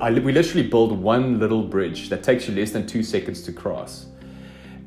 [0.00, 3.52] I, we literally build one little bridge that takes you less than two seconds to
[3.52, 4.06] cross,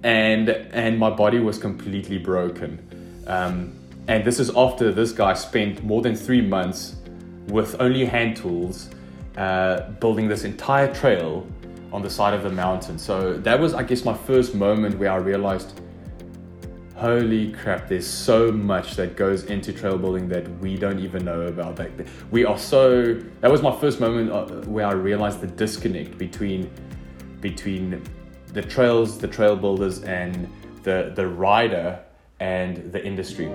[0.04, 2.80] and and my body was completely broken.
[3.28, 3.74] Um,
[4.08, 6.96] and this is after this guy spent more than three months
[7.48, 8.90] with only hand tools
[9.38, 11.48] uh, building this entire trail
[11.92, 12.98] on the side of the mountain.
[12.98, 15.80] So that was, I guess, my first moment where I realized
[17.02, 21.42] holy crap, there's so much that goes into trail building that we don't even know
[21.42, 21.76] about.
[21.76, 21.90] That
[22.30, 23.16] we are so.
[23.42, 26.70] That was my first moment uh, where I realized the disconnect between
[27.42, 28.04] between
[28.54, 30.48] the trails, the trail builders, and
[30.84, 32.00] the the rider
[32.40, 33.48] and the industry.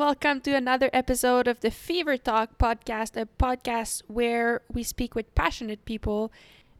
[0.00, 5.34] Welcome to another episode of the Fever Talk podcast, a podcast where we speak with
[5.34, 6.32] passionate people.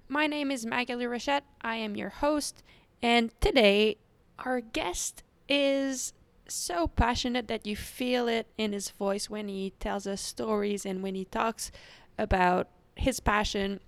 [0.08, 1.42] My name is Magali Rochette.
[1.60, 2.62] I am your host,
[3.02, 3.98] and today
[4.38, 6.14] our guest is
[6.48, 11.02] so passionate that you feel it in his voice when he tells us stories and
[11.02, 11.70] when he talks
[12.18, 13.80] about his passion.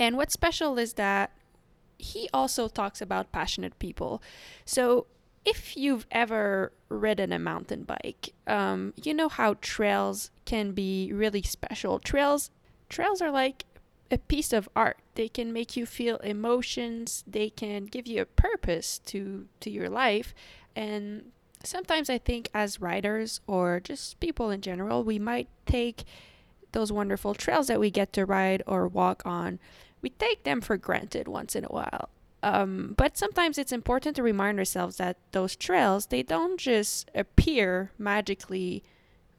[0.00, 1.30] And what's special is that
[1.98, 4.20] he also talks about passionate people.
[4.64, 5.06] So
[5.46, 11.42] if you've ever ridden a mountain bike, um, you know how trails can be really
[11.42, 12.00] special.
[12.00, 12.50] Trails,
[12.88, 13.64] trails are like
[14.10, 14.98] a piece of art.
[15.14, 17.22] They can make you feel emotions.
[17.28, 20.34] They can give you a purpose to to your life.
[20.74, 21.30] And
[21.62, 26.04] sometimes I think as riders or just people in general, we might take
[26.72, 29.60] those wonderful trails that we get to ride or walk on.
[30.02, 32.10] We take them for granted once in a while.
[32.46, 37.90] Um, but sometimes it's important to remind ourselves that those trails they don't just appear
[37.98, 38.84] magically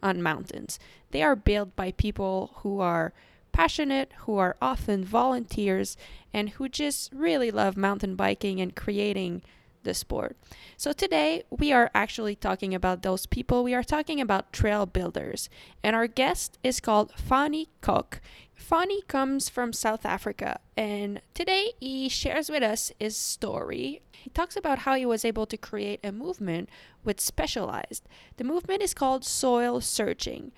[0.03, 0.77] on mountains.
[1.11, 3.14] They are built by people who are
[3.53, 5.95] passionate, who are often volunteers,
[6.33, 9.42] and who just really love mountain biking and creating
[9.88, 10.38] the sport.
[10.75, 13.64] So today we are actually talking about those people.
[13.64, 15.49] We are talking about trail builders,
[15.81, 18.21] and our guest is called Fani Kok.
[18.53, 24.02] Fani comes from South Africa, and today he shares with us his story.
[24.11, 26.69] He talks about how he was able to create a movement
[27.04, 28.04] with Specialized.
[28.36, 30.52] The movement is called Soil Searching.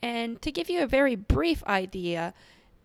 [0.00, 2.34] And to give you a very brief idea,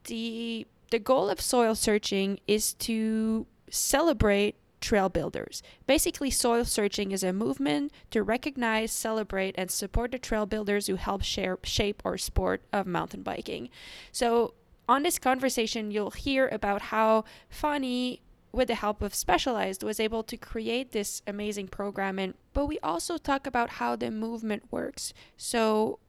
[0.06, 5.64] the the goal of soil searching is to celebrate trail builders.
[5.88, 10.96] Basically, soil searching is a movement to recognize, celebrate, and support the trail builders who
[10.96, 13.70] help share, shape our sport of mountain biking.
[14.12, 14.56] So,
[14.90, 18.22] on this conversation, you'll hear about how Fani
[18.52, 22.20] with the help of Specialized, was able to create this amazing program.
[22.20, 25.14] And but we also talk about how the movement works.
[25.38, 26.00] So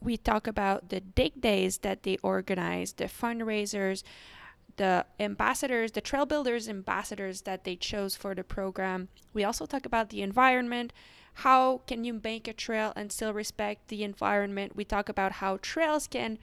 [0.00, 4.02] we talk about the dig days that they organize, the fundraisers,
[4.76, 9.08] the ambassadors, the trail builders ambassadors that they chose for the program.
[9.32, 10.92] We also talk about the environment.
[11.34, 14.76] How can you make a trail and still respect the environment?
[14.76, 16.38] We talk about how trails can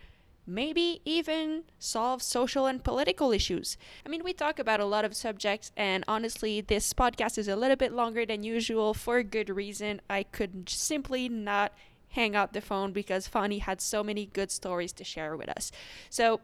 [0.50, 3.78] maybe even solve social and political issues.
[4.06, 7.56] I mean, we talk about a lot of subjects, and honestly, this podcast is a
[7.56, 10.02] little bit longer than usual for a good reason.
[10.10, 11.74] I could simply not
[12.10, 15.72] hang up the phone because Fani had so many good stories to share with us.
[16.10, 16.42] So,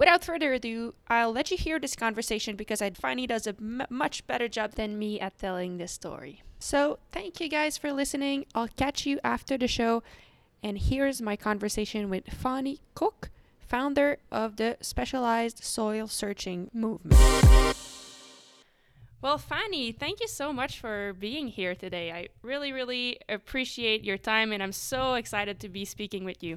[0.00, 3.50] without further ado, I'll let you hear this conversation because I find he does a
[3.50, 6.42] m- much better job than me at telling this story.
[6.58, 8.46] So, thank you guys for listening.
[8.54, 10.02] I'll catch you after the show.
[10.62, 13.28] And here's my conversation with Fani Kok,
[13.60, 17.20] founder of the Specialized Soil Searching Movement.
[19.22, 22.10] Well, Fani, thank you so much for being here today.
[22.10, 26.56] I really, really appreciate your time, and I'm so excited to be speaking with you.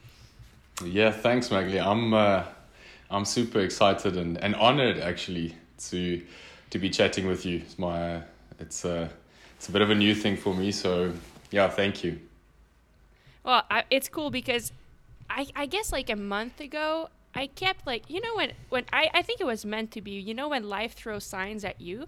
[0.83, 1.85] Yeah, thanks, Magli.
[1.85, 2.43] I'm uh,
[3.13, 5.55] I'm super excited and, and honored actually
[5.89, 6.21] to
[6.71, 7.59] to be chatting with you.
[7.59, 8.23] It's my
[8.59, 9.09] it's a
[9.55, 11.13] it's a bit of a new thing for me, so
[11.51, 12.19] yeah, thank you.
[13.43, 14.71] Well, I, it's cool because
[15.29, 19.09] I, I guess like a month ago, I kept like, you know, when, when I,
[19.13, 22.05] I think it was meant to be, you know, when life throws signs at you.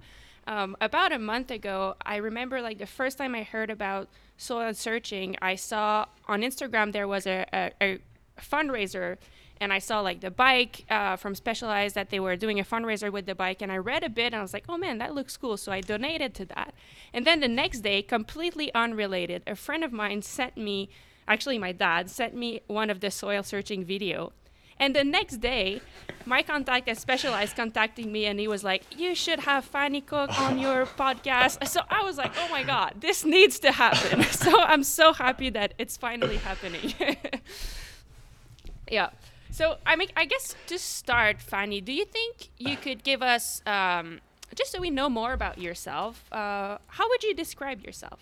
[0.47, 4.73] Um, about a month ago, I remember like the first time I heard about soil
[4.73, 7.99] searching, I saw on Instagram there was a, a, a
[8.39, 9.17] fundraiser
[9.59, 13.11] and I saw like the bike uh, from Specialized that they were doing a fundraiser
[13.11, 15.15] with the bike, and I read a bit and I was like, oh man, that
[15.15, 15.57] looks cool.
[15.57, 16.73] So I donated to that.
[17.13, 20.89] And then the next day, completely unrelated, a friend of mine sent me
[21.27, 24.31] actually my dad sent me one of the soil searching video
[24.77, 25.81] and the next day,
[26.25, 30.37] my contact at Specialized contacting me and he was like, You should have Fani Kok
[30.39, 31.65] on your podcast.
[31.67, 34.23] So I was like, Oh my God, this needs to happen.
[34.31, 36.93] so I'm so happy that it's finally happening.
[38.91, 39.11] yeah.
[39.55, 43.61] So I mean, I guess to start, Fani, do you think you could give us,
[43.65, 44.19] um,
[44.53, 48.19] just so we know more about yourself, uh, how would you describe yourself?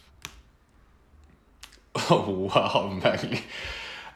[2.10, 3.42] Oh wow, Maggie.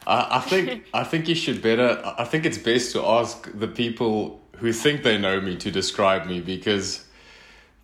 [0.06, 1.88] I, I think I think you should better.
[2.18, 6.26] I think it's best to ask the people who think they know me to describe
[6.26, 7.04] me because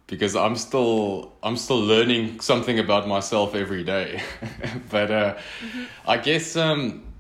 [0.07, 4.23] because I'm still I'm still learning something about myself every day.
[4.91, 5.85] but uh, mm-hmm.
[6.07, 7.14] I guess um,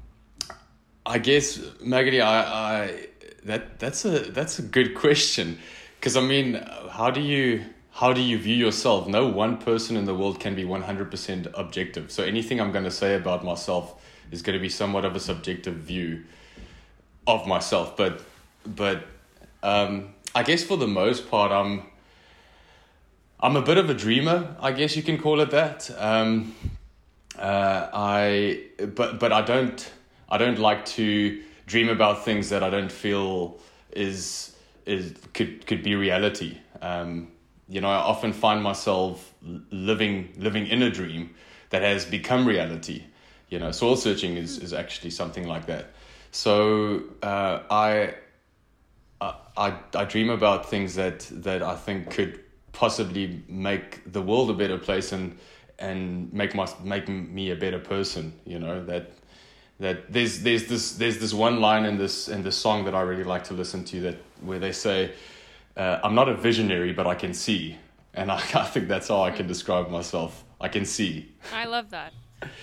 [1.06, 3.06] I guess Maggie, I, I
[3.44, 5.58] that that's a that's a good question
[6.00, 6.54] because I mean,
[6.90, 9.06] how do you how do you view yourself?
[9.06, 12.10] No one person in the world can be one hundred percent objective.
[12.10, 15.20] So anything I'm going to say about myself is going to be somewhat of a
[15.20, 16.24] subjective view
[17.26, 17.96] of myself.
[17.96, 18.22] But
[18.64, 19.04] but
[19.62, 21.82] um, I guess for the most part, I'm
[23.40, 24.56] I'm a bit of a dreamer.
[24.60, 25.90] I guess you can call it that.
[25.98, 26.54] Um,
[27.38, 28.62] uh, I
[28.94, 29.92] but but I don't
[30.28, 33.58] I don't like to dream about things that I don't feel
[33.92, 34.56] is
[34.86, 36.58] is could could be reality.
[36.82, 37.28] Um,
[37.68, 39.32] you know, I often find myself
[39.70, 41.34] living living in a dream
[41.70, 43.04] that has become reality.
[43.48, 45.90] You know, soil searching is, is actually something like that.
[46.30, 48.14] So uh, I
[49.56, 52.40] I, I dream about things that, that I think could
[52.72, 55.38] possibly make the world a better place and
[55.78, 58.32] and make my make me a better person.
[58.44, 59.12] You know that
[59.80, 63.02] that there's there's this there's this one line in this in this song that I
[63.02, 65.12] really like to listen to that where they say,
[65.76, 67.76] uh, "I'm not a visionary, but I can see,"
[68.14, 70.44] and I, I think that's how I can describe myself.
[70.60, 71.32] I can see.
[71.52, 72.12] I love that.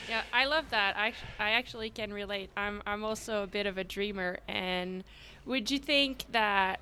[0.07, 0.95] Yeah, I love that.
[0.97, 2.49] I I actually can relate.
[2.55, 5.03] I'm I'm also a bit of a dreamer and
[5.45, 6.79] would you think that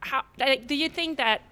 [0.00, 0.22] how
[0.66, 1.42] do you think that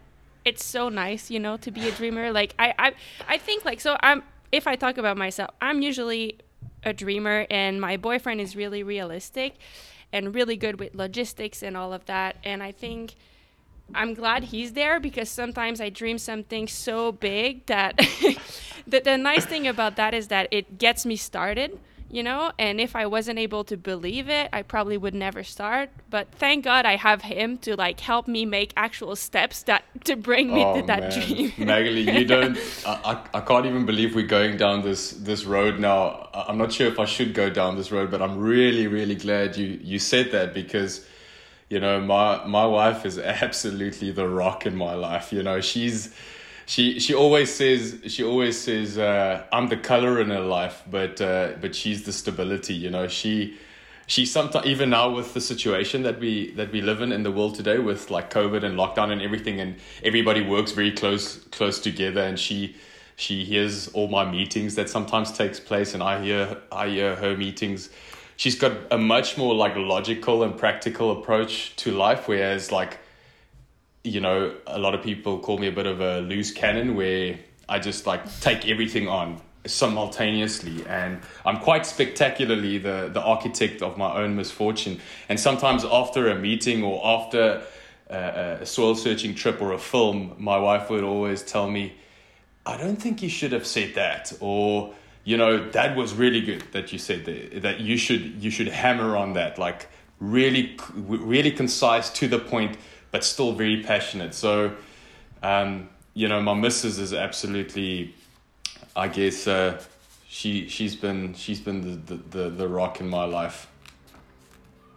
[0.45, 2.33] it's so nice, you know, to be a dreamer?
[2.33, 2.93] Like I I
[3.29, 4.23] I think like so I'm
[4.53, 6.39] if I talk about myself, I'm usually
[6.87, 9.57] a dreamer and my boyfriend is really realistic
[10.13, 13.17] and really good with logistics and all of that and I think
[13.95, 17.97] I'm glad he's there because sometimes I dream something so big that
[18.87, 21.79] the, the nice thing about that is that it gets me started
[22.11, 22.53] you know?
[22.59, 25.91] And if i wasn't able to believe it i probably would never start.
[26.11, 30.17] But thank god i have him to like help me make actual steps that to
[30.17, 31.11] bring me oh, to that man.
[31.11, 31.53] dream.
[31.59, 36.29] Magali, you don't I, I can't even believe we're going down this this road now.
[36.35, 39.57] I'm not sure if i should go down this road but i'm really really glad
[39.57, 41.07] you you said that because
[41.69, 45.33] you know my my wife is absolutely the rock in my life.
[45.33, 46.15] You know she's
[46.67, 51.21] she she always says she always says uh, I'm the color in her life, but
[51.21, 52.75] uh, but she's the stability.
[52.75, 53.57] You know, she
[54.09, 57.31] she sometimes even now with the situation that we that we live in in the
[57.31, 61.79] world today with like COVID and lockdown and everything, and everybody works very close close
[61.79, 62.75] together, and she
[63.15, 67.37] she hears all my meetings that sometimes takes place, and I hear I hear her
[67.37, 67.91] meetings.
[68.37, 72.99] She's got a much more like logical and practical approach to life, whereas like
[74.07, 77.39] you know, a lot of people call me a bit of a loose cannon where
[77.69, 83.99] I just like take everything on simultaneously and I'm quite spectacularly the, the architect of
[83.99, 85.01] my own misfortune.
[85.29, 87.63] And sometimes after a meeting or after
[88.09, 91.95] uh, a, a soil searching trip or a film, my wife would always tell me,
[92.65, 94.95] I don't think you should have said that or
[95.25, 98.69] you know that was really good that you said that, that you should you should
[98.69, 99.89] hammer on that like
[100.21, 102.77] really really concise to the point
[103.17, 104.35] but still very passionate.
[104.35, 104.75] So,
[105.43, 108.15] um, you know, my missus is absolutely,
[108.95, 109.81] I guess, uh,
[110.29, 113.69] she she's been she's been the, the, the, rock in my life.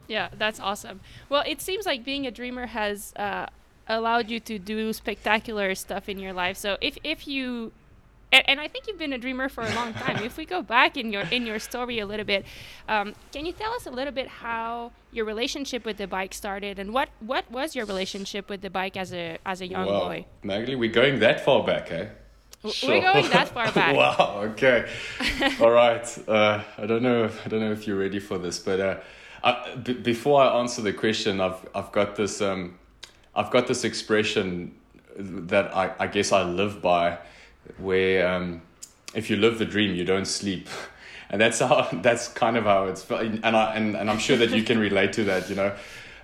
[0.10, 1.00] Yeah, that's awesome.
[1.30, 3.46] Well, it seems like being a dreamer has uh,
[3.88, 6.58] allowed you to do spectacular stuff in your life.
[6.58, 7.72] So if if you
[8.31, 10.24] and, and, I think you've been a dreamer for a long time.
[10.24, 12.45] if we go back in your in your story a little bit,
[12.88, 16.79] um, can you tell us a little bit how your relationship with the bike started,
[16.79, 20.25] and what what was your relationship with the bike as a as a young boy?
[20.43, 22.07] Maggie, we're going that far back, eh?
[22.69, 22.89] Sure.
[22.89, 23.95] We're going that far back.
[24.19, 24.41] wow.
[24.51, 24.89] Okay.
[25.62, 26.05] All right.
[26.27, 27.25] Uh, I don't know.
[27.25, 28.98] If, I don't know if you're ready for this, but uh,
[29.43, 32.77] I, b- before I answer the question, I've I've got this um,
[33.36, 34.75] I've got this expression
[35.17, 37.17] that I, I guess I live by
[37.78, 38.62] where um,
[39.14, 40.68] if you live the dream, you don't sleep.
[41.32, 44.50] And that's how that's kind of how it's and I and, and I'm sure that
[44.50, 45.76] you can relate to that, you know.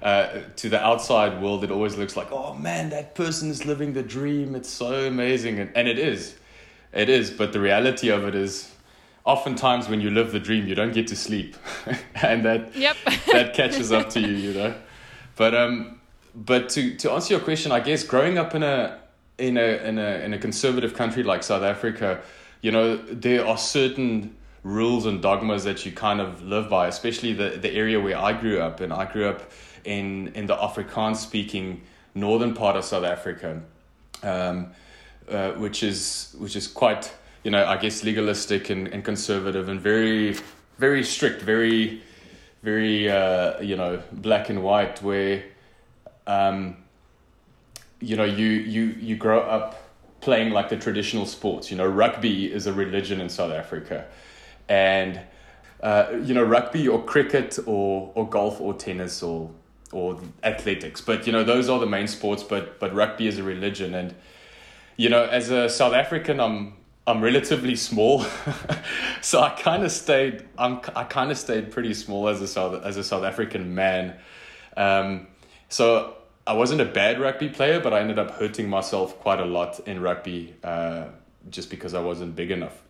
[0.01, 3.93] Uh, to the outside world, it always looks like, oh man, that person is living
[3.93, 4.55] the dream.
[4.55, 6.35] It's so amazing, and, and it is,
[6.91, 7.29] it is.
[7.29, 8.71] But the reality of it is,
[9.25, 11.55] oftentimes when you live the dream, you don't get to sleep,
[12.15, 12.97] and that yep.
[13.31, 14.75] that catches up to you, you know.
[15.35, 16.01] But um,
[16.33, 18.99] but to to answer your question, I guess growing up in a
[19.37, 22.21] in a in a in a conservative country like South Africa,
[22.61, 27.33] you know, there are certain rules and dogmas that you kind of live by, especially
[27.33, 28.79] the, the area where I grew up.
[28.79, 29.51] And I grew up
[29.83, 31.83] in, in the Afrikaans speaking
[32.15, 33.61] northern part of South Africa,
[34.23, 34.71] um,
[35.29, 37.13] uh, which is which is quite
[37.43, 40.35] you know I guess legalistic and, and conservative and very
[40.79, 42.01] very strict, very
[42.63, 45.43] very uh, you know black and white, where
[46.25, 46.77] um,
[47.99, 49.81] you know you you you grow up
[50.21, 51.69] playing like the traditional sports.
[51.69, 54.05] You know, rugby is a religion in South Africa,
[54.67, 55.21] and
[55.81, 59.51] uh, you know rugby or cricket or or golf or tennis or
[59.91, 61.01] or athletics.
[61.01, 62.43] But you know, those are the main sports.
[62.43, 64.15] But but rugby is a religion, and
[64.97, 66.73] you know, as a South African, I'm
[67.07, 68.25] I'm relatively small,
[69.21, 70.45] so I kind of stayed.
[70.57, 74.15] I'm I kind of stayed pretty small as a South as a South African man.
[74.75, 75.27] Um,
[75.69, 76.15] so
[76.47, 79.79] I wasn't a bad rugby player, but I ended up hurting myself quite a lot
[79.87, 81.05] in rugby uh,
[81.49, 82.81] just because I wasn't big enough.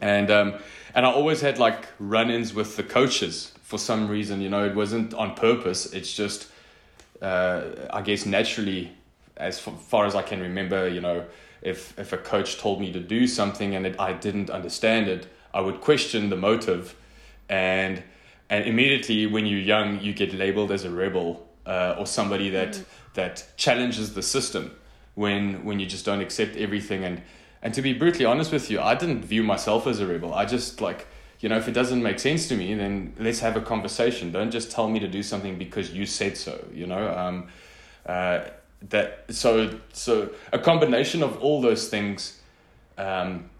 [0.00, 0.54] And um,
[0.94, 4.40] and I always had like run-ins with the coaches for some reason.
[4.40, 5.92] You know, it wasn't on purpose.
[5.92, 6.48] It's just,
[7.20, 8.92] uh, I guess, naturally,
[9.36, 10.88] as far as I can remember.
[10.88, 11.24] You know,
[11.60, 15.26] if if a coach told me to do something and it, I didn't understand it,
[15.52, 16.94] I would question the motive,
[17.48, 18.02] and
[18.48, 22.72] and immediately when you're young, you get labeled as a rebel uh, or somebody that
[22.72, 22.82] mm-hmm.
[23.14, 24.70] that challenges the system
[25.14, 27.22] when when you just don't accept everything and
[27.62, 30.32] and to be brutally honest with you, I didn't view myself as a rebel.
[30.32, 31.06] I just like
[31.40, 34.32] you know, if it doesn't make sense to me, then let's have a conversation.
[34.32, 36.64] Don't just tell me to do something because you said so.
[36.72, 37.48] You know, um,
[38.06, 38.44] uh,
[38.88, 42.40] that so so a combination of all those things
[42.96, 43.50] um,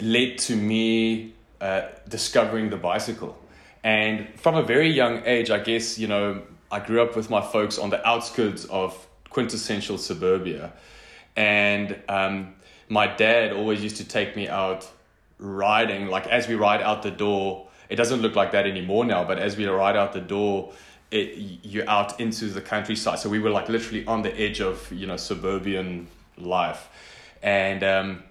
[0.00, 3.38] led to me uh, discovering the bicycle,
[3.82, 7.40] and from a very young age, I guess you know, I grew up with my
[7.40, 10.72] folks on the outskirts of quintessential suburbia,
[11.36, 12.54] and um,
[12.88, 14.88] my dad always used to take me out
[15.38, 19.24] riding, like as we ride out the door, it doesn't look like that anymore now,
[19.24, 20.72] but as we ride out the door,
[21.10, 23.18] it, you're out into the countryside.
[23.18, 26.88] So we were like literally on the edge of, you know, suburban life.
[27.42, 28.22] And, um,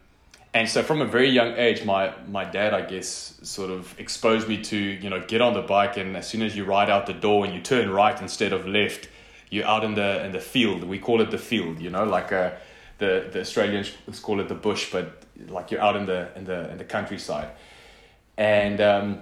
[0.55, 4.47] and so from a very young age, my, my dad, I guess, sort of exposed
[4.47, 7.05] me to, you know, get on the bike and as soon as you ride out
[7.05, 9.09] the door and you turn right instead of left,
[9.51, 10.83] you're out in the, in the field.
[10.83, 12.51] We call it the field, you know, like uh,
[12.97, 16.69] the, the Australians call it the bush, but like you're out in the in the
[16.71, 17.50] in the countryside,
[18.38, 19.21] and um,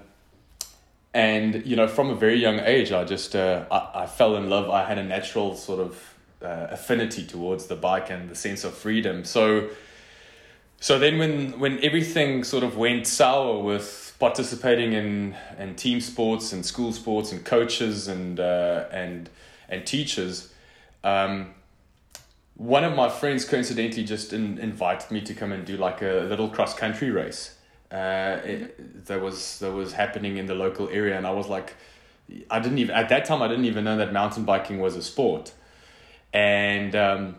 [1.14, 4.50] and you know from a very young age, I just uh, I, I fell in
[4.50, 4.70] love.
[4.70, 8.74] I had a natural sort of uh, affinity towards the bike and the sense of
[8.74, 9.26] freedom.
[9.26, 9.70] So
[10.84, 16.52] so then when when everything sort of went sour with participating in in team sports
[16.52, 19.30] and school sports and coaches and uh, and
[19.70, 20.54] and teachers.
[21.06, 21.54] Um,
[22.56, 26.28] one of my friends coincidentally just in, invited me to come and do like a
[26.28, 27.58] little cross country race.
[27.90, 31.78] Uh, it, that was that was happening in the local area, and I was like,
[32.52, 35.02] I didn't even at that time I didn't even know that mountain biking was a
[35.02, 35.54] sport,
[36.34, 37.38] and um,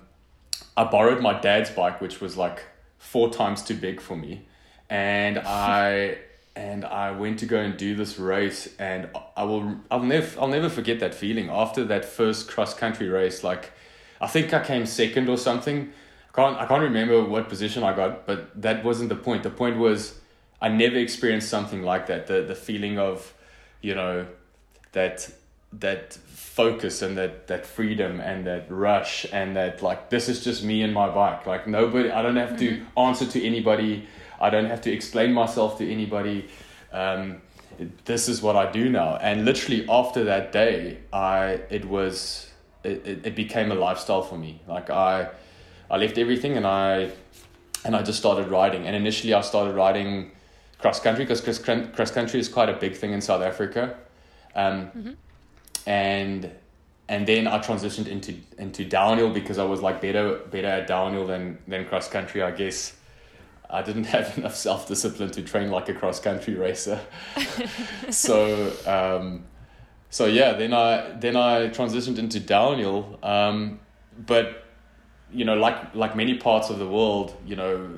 [0.79, 2.65] I borrowed my dad's bike, which was like
[3.05, 4.43] four times too big for me,
[4.89, 6.19] and I
[6.57, 10.49] and I went to go and do this race, and I will I'll never I'll
[10.49, 13.73] never forget that feeling after that first cross country race, like
[14.21, 15.93] I think I came second or something.
[16.31, 19.43] I can't I can't remember what position I got, but that wasn't the point.
[19.43, 20.21] The point was
[20.61, 22.27] I never experienced something like that.
[22.27, 23.35] The the feeling of,
[23.83, 24.27] you know,
[24.93, 25.31] that
[25.81, 30.63] that focus and that that freedom and that rush and that like this is just
[30.63, 31.47] me and my bike.
[31.47, 32.85] Like nobody I don't have mm-hmm.
[32.95, 34.07] to answer to anybody.
[34.41, 36.49] I don't have to explain myself to anybody.
[36.93, 37.43] Um,
[38.05, 39.17] this is what I do now.
[39.17, 42.51] And literally after that day, I it was
[42.85, 44.61] it, it, became a lifestyle for me.
[44.69, 45.31] Like I,
[45.91, 47.11] I left everything and I,
[47.85, 48.87] and I just started riding.
[48.87, 50.31] And initially I started riding
[50.79, 53.97] cross country because cross country is quite a big thing in South Africa.
[54.55, 55.11] Um, mm-hmm.
[55.87, 56.51] And
[57.09, 61.27] and then I transitioned into into downhill because I was like better better at downhill
[61.27, 62.43] than than cross country.
[62.43, 62.97] I guess
[63.69, 67.01] I didn't have enough self discipline to train like a cross country racer.
[68.11, 69.45] so um,
[70.11, 73.19] so yeah, then I then I transitioned into downhill.
[73.23, 73.81] Um,
[74.27, 74.65] but
[75.33, 77.91] you know, like like many parts of the world, you know,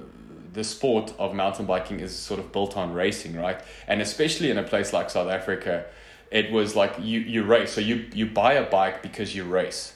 [0.53, 3.61] the sport of mountain biking is sort of built on racing, right?
[3.87, 5.85] And especially in a place like South Africa,
[6.31, 7.73] it was like you you race.
[7.73, 9.95] So you you buy a bike because you race.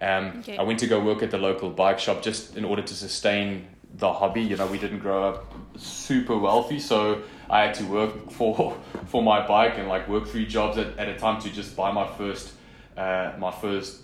[0.00, 0.56] Um, okay.
[0.56, 3.68] I went to go work at the local bike shop just in order to sustain
[3.94, 4.42] the hobby.
[4.42, 8.76] You know, we didn't grow up super wealthy, so I had to work for
[9.06, 11.92] for my bike and like work three jobs at, at a time to just buy
[11.92, 12.52] my first
[12.96, 14.00] uh, my first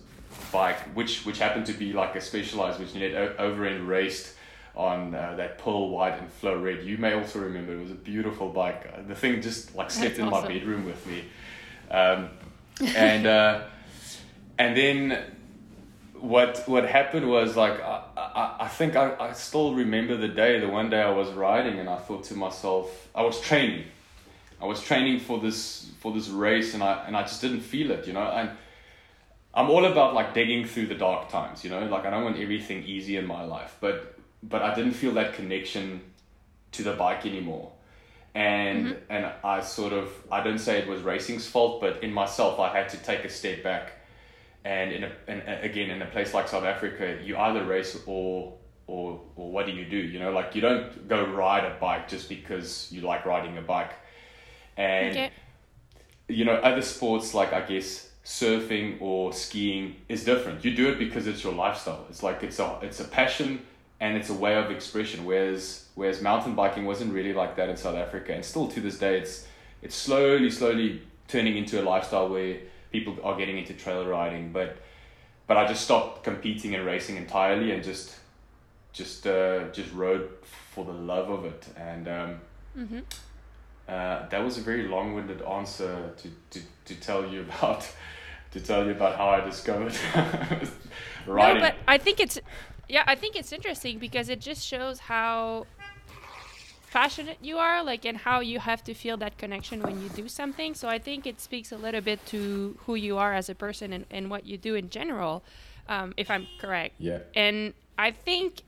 [0.52, 4.34] bike, which which happened to be like a specialized, which needed over and raced
[4.76, 6.84] on uh, that pearl white and flow red.
[6.84, 9.08] You may also remember it was a beautiful bike.
[9.08, 10.44] The thing just like slept That's in awesome.
[10.44, 11.24] my bedroom with me,
[11.90, 12.30] um,
[12.80, 13.62] and uh,
[14.58, 15.18] and then
[16.20, 20.58] what what happened was like I, I, I think I, I still remember the day
[20.58, 23.84] the one day I was riding and I thought to myself I was training.
[24.60, 27.90] I was training for this for this race and I and I just didn't feel
[27.90, 28.22] it you know?
[28.22, 28.50] And
[29.54, 31.86] I'm all about like digging through the dark times you know?
[31.86, 35.34] Like I don't want everything easy in my life but but I didn't feel that
[35.34, 36.00] connection
[36.72, 37.72] to the bike anymore
[38.34, 38.98] and mm-hmm.
[39.10, 42.76] and I sort of I don't say it was racing's fault but in myself I
[42.76, 43.92] had to take a step back
[44.64, 48.54] and in a and again in a place like South Africa, you either race or
[48.86, 49.96] or or what do you do?
[49.96, 53.62] You know, like you don't go ride a bike just because you like riding a
[53.62, 53.92] bike.
[54.76, 55.30] And Okay.
[56.28, 60.64] you know, other sports like I guess surfing or skiing is different.
[60.64, 62.04] You do it because it's your lifestyle.
[62.10, 63.62] It's like it's a it's a passion
[64.00, 65.24] and it's a way of expression.
[65.24, 68.98] Whereas whereas mountain biking wasn't really like that in South Africa, and still to this
[68.98, 69.46] day, it's
[69.82, 72.58] it's slowly slowly turning into a lifestyle where
[72.92, 74.52] people are getting into trail riding.
[74.52, 74.78] But
[75.46, 78.14] but I just stopped competing and racing entirely and just
[78.92, 80.28] just uh, just rode
[80.72, 82.08] for the love of it and.
[82.08, 82.40] Um,
[82.78, 82.98] Mm-hmm.
[83.88, 87.90] uh, that was a very long-winded answer to, to, to tell you about
[88.52, 89.94] to tell you about how I discovered
[91.26, 91.60] riding.
[91.62, 92.38] No, but I think it's
[92.88, 95.66] yeah, I think it's interesting because it just shows how
[96.90, 100.28] passionate you are, like, and how you have to feel that connection when you do
[100.28, 100.74] something.
[100.74, 103.92] So I think it speaks a little bit to who you are as a person
[103.92, 105.44] and, and what you do in general,
[105.88, 106.94] um, if I'm correct.
[106.98, 108.62] yeah, And I think,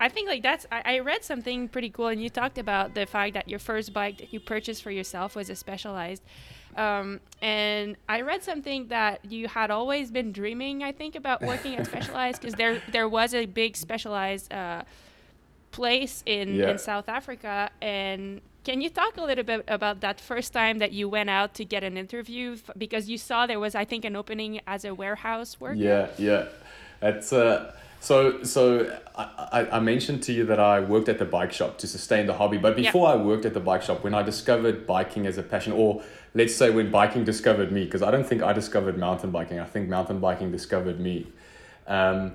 [0.00, 0.66] I think like that's.
[0.72, 3.92] I, I read something pretty cool, and you talked about the fact that your first
[3.92, 6.22] bike that you purchased for yourself was a Specialized.
[6.76, 10.82] Um, and I read something that you had always been dreaming.
[10.82, 14.82] I think about working at Specialized because there there was a big Specialized uh,
[15.70, 16.70] place in Yeah.
[16.70, 17.70] in South Africa.
[17.80, 21.54] And can you talk a little bit about that first time that you went out
[21.54, 24.84] to get an interview f- because you saw there was I think an opening as
[24.84, 25.74] a warehouse worker.
[25.74, 26.44] yeah, yeah.
[27.00, 28.98] It's uh, so so.
[29.14, 32.32] I, I mentioned to you that I worked at the bike shop to sustain the
[32.34, 32.84] hobby, but Yeah.
[32.90, 36.02] before I worked at the bike shop, when I discovered biking as a passion, or
[36.34, 39.60] let's say when biking discovered me, because I don't think I discovered mountain biking.
[39.60, 41.26] I think mountain biking discovered me.
[41.86, 42.32] Um,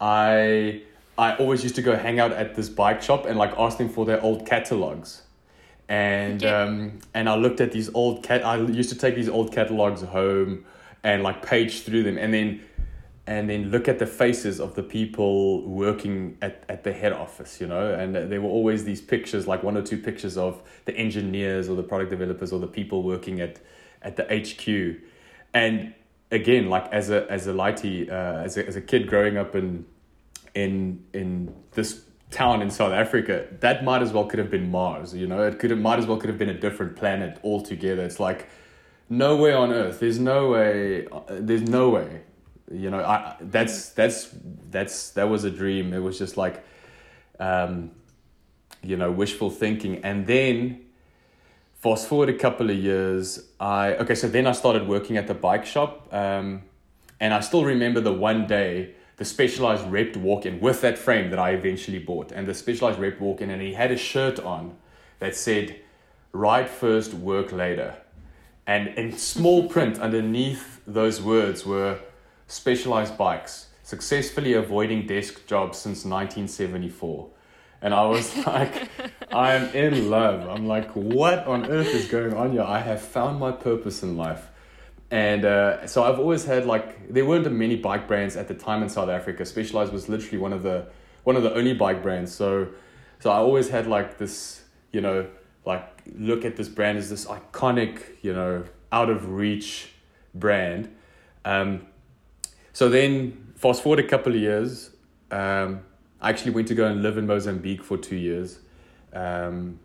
[0.00, 0.82] I
[1.18, 3.88] I always used to go hang out at this bike shop and like ask them
[3.88, 5.22] for their old catalogs.
[5.88, 6.54] And Okay.
[6.54, 8.44] um, and I looked at these old cat.
[8.44, 10.64] I used to take these old catalogs home
[11.02, 12.62] and like page through them, and then
[13.30, 17.60] and then look at the faces of the people working at, at the head office,
[17.60, 20.96] you know, and there were always these pictures, like one or two pictures of the
[20.96, 23.60] engineers or the product developers or the people working at
[24.02, 25.00] at the HQ,
[25.54, 25.94] and
[26.32, 29.54] again, like as a as a lighty, uh, as a as a kid growing up
[29.54, 29.86] in
[30.56, 35.14] in in this town in South Africa, that might as well could have been Mars.
[35.14, 38.02] You know, it could have might as well could have been a different planet altogether.
[38.02, 38.48] It's like
[39.08, 40.00] no way on Earth.
[40.00, 41.06] There's no way.
[41.06, 42.22] uh, There's no way.
[42.70, 44.28] You know, I that's that's
[44.70, 45.92] that's that was a dream.
[45.92, 46.64] It was just like,
[47.38, 47.90] um,
[48.82, 50.86] you know, wishful thinking, and then.
[51.74, 54.14] Fast forward a couple of years, I okay.
[54.14, 56.60] So then I started working at the bike shop, um,
[57.18, 61.28] and I still remember the one day the specialized rep walk in with that frame
[61.28, 62.32] that I eventually bought.
[62.32, 64.78] And the specialized rep walk in, and he had a shirt on
[65.18, 65.76] that said,
[66.32, 67.96] Ride first, work later.
[68.66, 71.98] And in small print underneath those words were
[72.50, 77.28] specialized bikes, successfully avoiding desk jobs since 1974.
[77.82, 78.88] And I was like,
[79.32, 80.48] I am in love.
[80.48, 82.62] I'm like, what on earth is going on here?
[82.62, 84.48] I have found my purpose in life.
[85.10, 88.82] And uh, so I've always had like there weren't many bike brands at the time
[88.82, 89.44] in South Africa.
[89.44, 90.86] Specialized was literally one of the
[91.24, 92.32] one of the only bike brands.
[92.32, 92.68] So
[93.18, 95.26] so I always had like this, you know,
[95.66, 95.84] like
[96.16, 99.90] look at this brand as this iconic, you know, out of reach
[100.32, 100.94] brand.
[101.44, 101.86] Um,
[102.72, 104.90] so then fast forward a couple of years,
[105.30, 105.80] um,
[106.20, 108.58] I actually went to go and live in Mozambique for two years.
[109.12, 109.78] Um,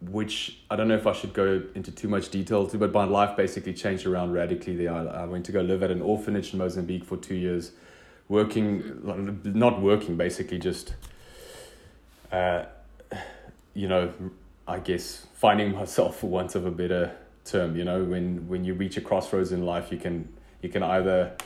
[0.00, 3.04] which I don't know if I should go into too much detail to, but my
[3.04, 4.92] life basically changed around radically there.
[4.92, 7.72] I, I went to go live at an orphanage in Mozambique for two years,
[8.28, 9.00] working,
[9.44, 10.94] not working, basically just,
[12.30, 12.64] uh,
[13.74, 14.12] you know,
[14.68, 17.76] I guess finding myself for want of a better term.
[17.76, 20.28] You know, when when you reach a crossroads in life, you can
[20.62, 21.36] you can either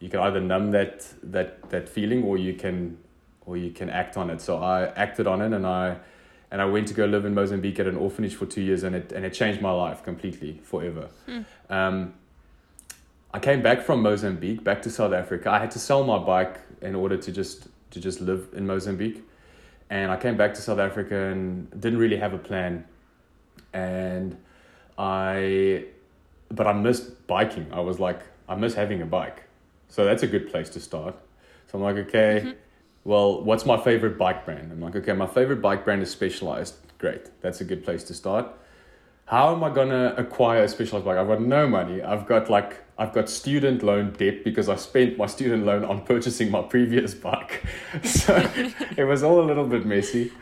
[0.00, 2.98] you can either numb that that that feeling or you can
[3.46, 4.40] or you can act on it.
[4.40, 5.96] So I acted on it and I
[6.50, 8.96] and I went to go live in Mozambique at an orphanage for two years, and
[8.96, 11.08] it and it changed my life completely, forever.
[11.68, 12.14] Um,
[13.32, 15.50] I came back from Mozambique back to South Africa.
[15.50, 19.22] I had to sell my bike in order to just to just live in Mozambique,
[19.90, 22.86] and I came back to South Africa and didn't really have a plan,
[23.72, 24.36] and
[24.96, 25.84] I,
[26.50, 27.66] but I missed biking.
[27.72, 29.44] I was like, I miss having a bike,
[29.88, 31.16] so that's a good place to start.
[31.66, 32.50] So I'm like, okay, mm-hmm.
[33.04, 34.72] well, what's my favorite bike brand?
[34.72, 36.76] I'm like, okay, my favorite bike brand is Specialized.
[36.98, 38.46] Great, that's a good place to start.
[39.26, 41.18] How am I gonna acquire a Specialized bike?
[41.18, 42.02] I've got no money.
[42.02, 46.04] I've got like I've got student loan debt because I spent my student loan on
[46.04, 47.64] purchasing my previous bike.
[48.04, 48.34] So
[48.96, 50.32] it was all a little bit messy.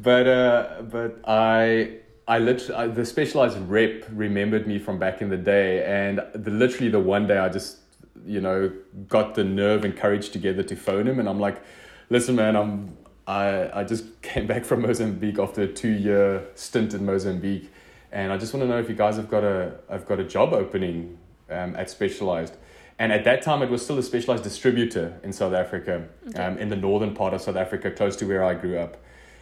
[0.00, 5.36] But uh, but I I literally the specialized rep remembered me from back in the
[5.36, 7.78] day, and the literally the one day I just
[8.26, 8.72] you know
[9.08, 11.62] got the nerve and courage together to phone him, and I'm like,
[12.10, 12.96] listen, man, I'm
[13.26, 17.70] I I just came back from Mozambique after a two year stint in Mozambique,
[18.12, 20.24] and I just want to know if you guys have got a I've got a
[20.24, 21.18] job opening
[21.50, 22.56] um, at Specialized.
[22.96, 26.40] And at that time, it was still a specialized distributor in South Africa, okay.
[26.40, 28.98] um, in the northern part of South Africa, close to where I grew up,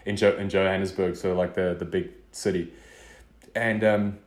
[0.07, 2.73] in, jo- in Johannesburg, so like the, the big city.
[3.55, 4.19] And um,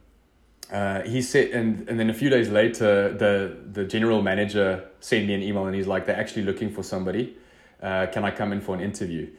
[0.72, 5.28] uh, he said, and, and then a few days later, the, the general manager sent
[5.28, 7.36] me an email and he's like, they're actually looking for somebody.
[7.82, 9.30] Uh, can I come in for an interview?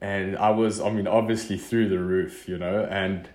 [0.00, 3.28] And I was, I mean, obviously through the roof, you know, and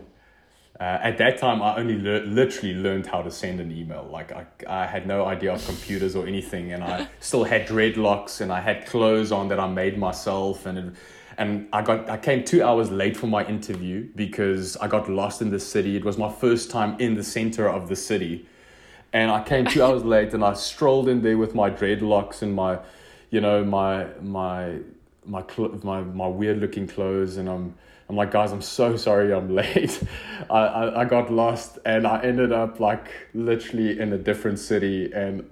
[0.79, 4.07] uh, at that time, I only le- literally learned how to send an email.
[4.09, 8.39] Like I, I had no idea of computers or anything, and I still had dreadlocks
[8.39, 10.95] and I had clothes on that I made myself, and
[11.39, 15.41] and I got I came two hours late for my interview because I got lost
[15.41, 15.95] in the city.
[15.95, 18.45] It was my first time in the center of the city,
[19.13, 22.53] and I came two hours late, and I strolled in there with my dreadlocks and
[22.53, 22.79] my,
[23.31, 24.79] you know, my my
[25.25, 27.73] my cl- my my weird looking clothes, and I'm
[28.09, 30.03] I'm like, guys, I'm so sorry I'm late.
[30.49, 35.11] I, I, I got lost and I ended up like literally in a different city
[35.13, 35.49] and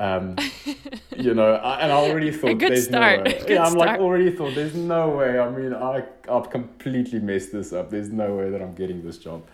[0.00, 0.36] um,
[1.16, 3.18] you know, I, and I already thought there's start.
[3.18, 3.44] no way.
[3.46, 3.86] Yeah, I'm start.
[3.86, 5.38] like already thought there's no way.
[5.38, 7.90] I mean, I I've completely messed this up.
[7.90, 9.46] There's no way that I'm getting this job.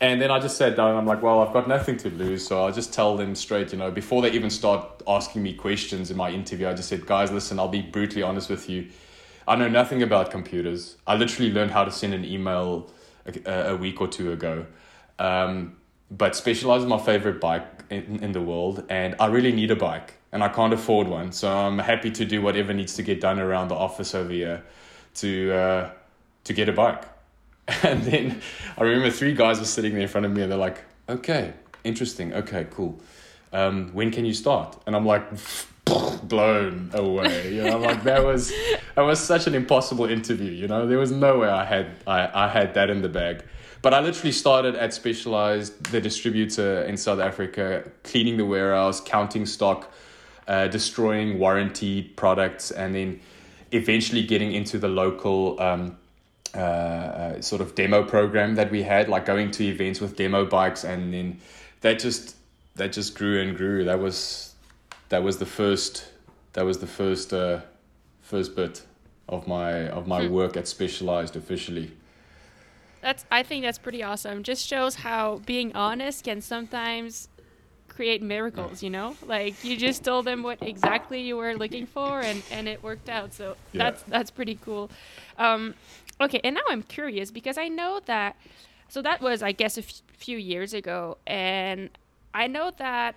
[0.00, 2.44] And then I just sat down and I'm like, well, I've got nothing to lose.
[2.44, 6.10] So I'll just tell them straight, you know, before they even start asking me questions
[6.10, 8.88] in my interview, I just said, guys, listen, I'll be brutally honest with you.
[9.46, 10.96] I know nothing about computers.
[11.06, 12.90] I literally learned how to send an email
[13.46, 14.66] a, a week or two ago.
[15.20, 15.76] Um,
[16.12, 19.76] but Specialized is my favorite bike in, in the world, and I really need a
[19.76, 21.32] bike, and I can't afford one.
[21.32, 24.62] So I'm happy to do whatever needs to get done around the office over here
[25.16, 25.90] to uh,
[26.44, 27.02] to get a bike.
[27.84, 28.42] And then
[28.76, 31.54] I remember three guys were sitting there in front of me, and they're like, "Okay,
[31.82, 32.34] interesting.
[32.34, 33.00] Okay, cool.
[33.52, 35.24] Um, when can you start?" And I'm like
[36.24, 37.54] blown away.
[37.54, 38.52] You know, like that was
[38.96, 40.50] that was such an impossible interview.
[40.50, 43.44] You know, there was no way I had I, I had that in the bag.
[43.82, 49.44] But I literally started at Specialized, the distributor in South Africa, cleaning the warehouse, counting
[49.44, 49.92] stock,
[50.46, 53.20] uh, destroying warranty products, and then
[53.72, 55.96] eventually getting into the local um,
[56.54, 60.44] uh, uh, sort of demo program that we had, like going to events with demo
[60.44, 61.40] bikes, and then
[61.80, 62.36] that just
[62.76, 63.84] that just grew and grew.
[63.84, 64.54] That was
[65.08, 66.06] that was the first
[66.52, 67.60] that was the first uh,
[68.20, 68.82] first bit
[69.28, 70.32] of my of my hmm.
[70.32, 71.90] work at Specialized officially.
[73.02, 74.42] That's I think that's pretty awesome.
[74.42, 77.28] Just shows how being honest can sometimes
[77.88, 79.16] create miracles, you know?
[79.26, 83.08] Like you just told them what exactly you were looking for and and it worked
[83.08, 83.34] out.
[83.34, 83.84] So yeah.
[83.84, 84.90] that's that's pretty cool.
[85.36, 85.74] Um,
[86.20, 88.36] okay, and now I'm curious because I know that
[88.88, 91.90] so that was I guess a f- few years ago and
[92.32, 93.16] I know that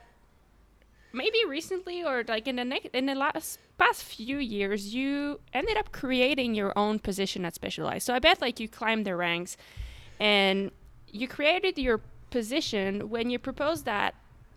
[1.16, 5.78] maybe recently or like in the next in the last past few years you ended
[5.78, 8.06] up creating your own position at specialized.
[8.06, 9.58] So i bet like you climbed the ranks
[10.20, 10.72] and
[11.12, 14.16] you created your position when you proposed that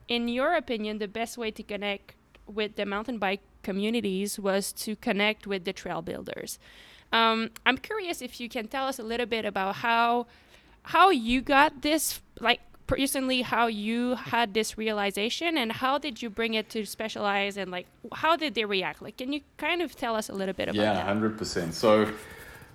[0.09, 2.15] in your opinion the best way to connect
[2.47, 6.59] with the mountain bike communities was to connect with the trail builders.
[7.13, 10.27] Um, i'm curious if you can tell us a little bit about how
[10.83, 16.31] how you got this like recently how you had this realization and how did you
[16.31, 19.95] bring it to specialize and like how did they react like can you kind of
[19.95, 22.11] tell us a little bit about yeah, that yeah 100% so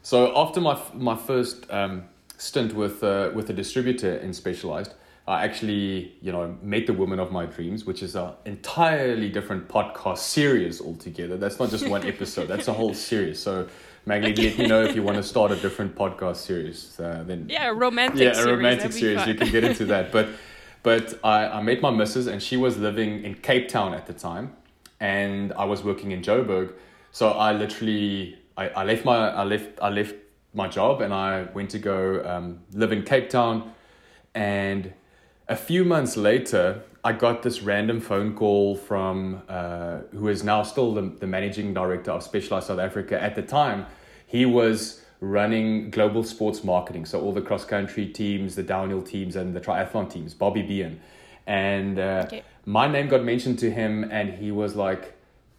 [0.01, 2.03] so after my my first um,
[2.37, 4.93] stint with uh, with a distributor in specialized
[5.25, 9.69] I actually, you know, met the woman of my dreams, which is an entirely different
[9.69, 11.37] podcast series altogether.
[11.37, 13.39] That's not just one episode; that's a whole series.
[13.39, 13.69] So
[14.05, 16.99] Maggie, let me know if you want to start a different podcast series.
[16.99, 19.21] Uh, then yeah, a romantic yeah, a romantic series.
[19.21, 19.27] series.
[19.27, 20.11] You can get into that.
[20.11, 20.27] But
[20.83, 24.13] but I, I met my missus and she was living in Cape Town at the
[24.13, 24.55] time,
[24.99, 26.73] and I was working in Joburg.
[27.11, 30.15] So I literally I, I left my I left I left
[30.53, 33.71] my job and I went to go um, live in Cape Town,
[34.35, 34.93] and
[35.47, 40.63] a few months later, I got this random phone call from uh, who is now
[40.63, 43.21] still the, the managing director of Specialized South Africa.
[43.21, 43.85] At the time,
[44.25, 49.35] he was running global sports marketing, so all the cross country teams, the downhill teams,
[49.35, 50.33] and the triathlon teams.
[50.33, 50.99] Bobby Behan,
[51.45, 52.43] and uh, Okay.
[52.65, 55.13] my name got mentioned to him, and he was like.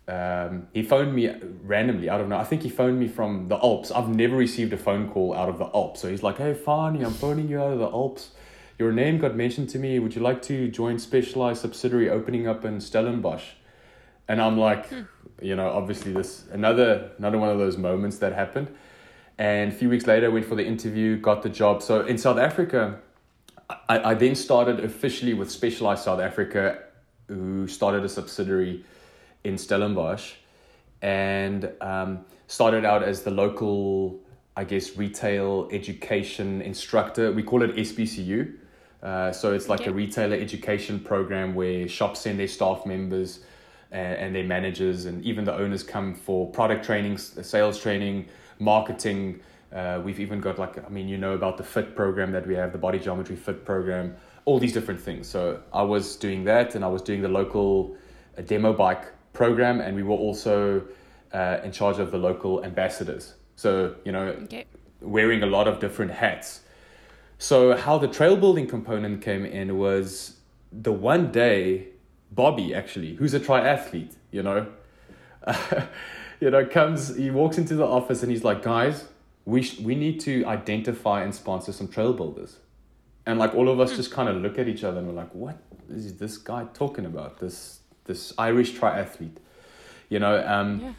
[0.07, 2.44] Um, he phoned me randomly out of nowhere.
[2.44, 3.90] I think he phoned me from the Alps.
[3.90, 6.00] I've never received a phone call out of the Alps.
[6.00, 8.33] So he's like, "Hey, Fani, I'm phoning you out of the Alps.
[8.78, 9.98] Your name got mentioned to me.
[9.98, 13.52] Would you like to join Specialized subsidiary opening up in Stellenbosch?"
[14.26, 14.90] And I'm like,
[15.40, 18.68] you know, obviously this another another one of those moments that happened.
[19.38, 21.82] And a few weeks later, I went for the interview, got the job.
[21.82, 23.00] So in South Africa,
[23.88, 26.78] I, I then started officially with Specialized South Africa,
[27.28, 28.84] who started a subsidiary
[29.42, 30.34] in Stellenbosch,
[31.02, 34.20] and um, started out as the local,
[34.56, 37.32] I guess, retail education instructor.
[37.32, 38.54] We call it SBCU.
[39.04, 39.90] Uh, so it's like Okay.
[39.90, 43.40] a retailer education program where shops send their staff members
[43.92, 48.26] and, and their managers and even the owners come for product training, sales training,
[48.58, 49.40] marketing.
[49.72, 52.54] Uh, we've even got like, I mean, you know about the FIT program that we
[52.54, 55.28] have, the Body Geometry FIT program, all these different things.
[55.28, 57.96] So I was doing that and I was doing the local
[58.38, 60.82] uh, demo bike program and we were also
[61.32, 63.34] uh, in charge of the local ambassadors.
[63.56, 64.64] So, you know, Okay.
[65.00, 66.60] wearing a lot of different hats.
[67.44, 70.38] So how the trail building component came in was
[70.72, 71.88] the one day
[72.33, 74.66] Bobby actually, who's a triathlete, you know,
[76.40, 79.09] you know, comes he walks into the office and he's like, guys,
[79.44, 82.61] we sh- we need to identify and sponsor some trail builders,
[83.26, 85.35] and like all of us just kind of look at each other and we're like,
[85.35, 85.59] what
[85.90, 87.40] is this guy talking about?
[87.40, 89.37] This this Irish triathlete,
[90.09, 90.42] you know.
[90.46, 90.92] Um, Yeah.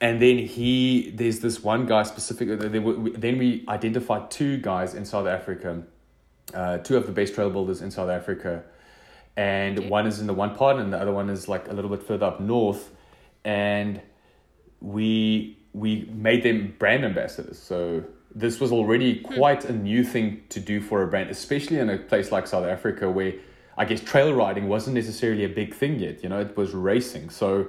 [0.00, 4.56] And then he there's this one guy specifically there were- we- then we identified two
[4.58, 5.82] guys in south africa
[6.54, 8.64] uh, two of the best trail builders in south africa.
[9.36, 9.88] And Okay.
[9.88, 12.02] one is in the one part and the other one is like a little bit
[12.02, 12.90] further up north.
[13.44, 14.00] And
[14.80, 17.58] we we made them brand ambassadors.
[17.58, 18.02] So
[18.34, 21.98] this was already quite a new thing to do for a brand especially in a
[21.98, 23.32] place like south africa where
[23.76, 27.30] i guess trail riding wasn't necessarily a big thing yet you know it was racing.
[27.30, 27.66] So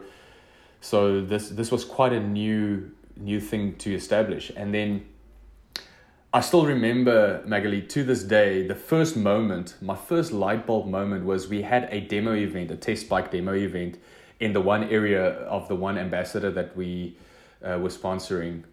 [0.82, 5.06] so this this was quite a new new thing to establish and then
[6.34, 11.26] I still remember Magali to this day the first moment my first light bulb moment
[11.26, 13.98] was we had a demo event a test bike demo event
[14.40, 15.24] in the one area
[15.58, 17.16] of the one ambassador that we
[17.64, 18.64] uh, were sponsoring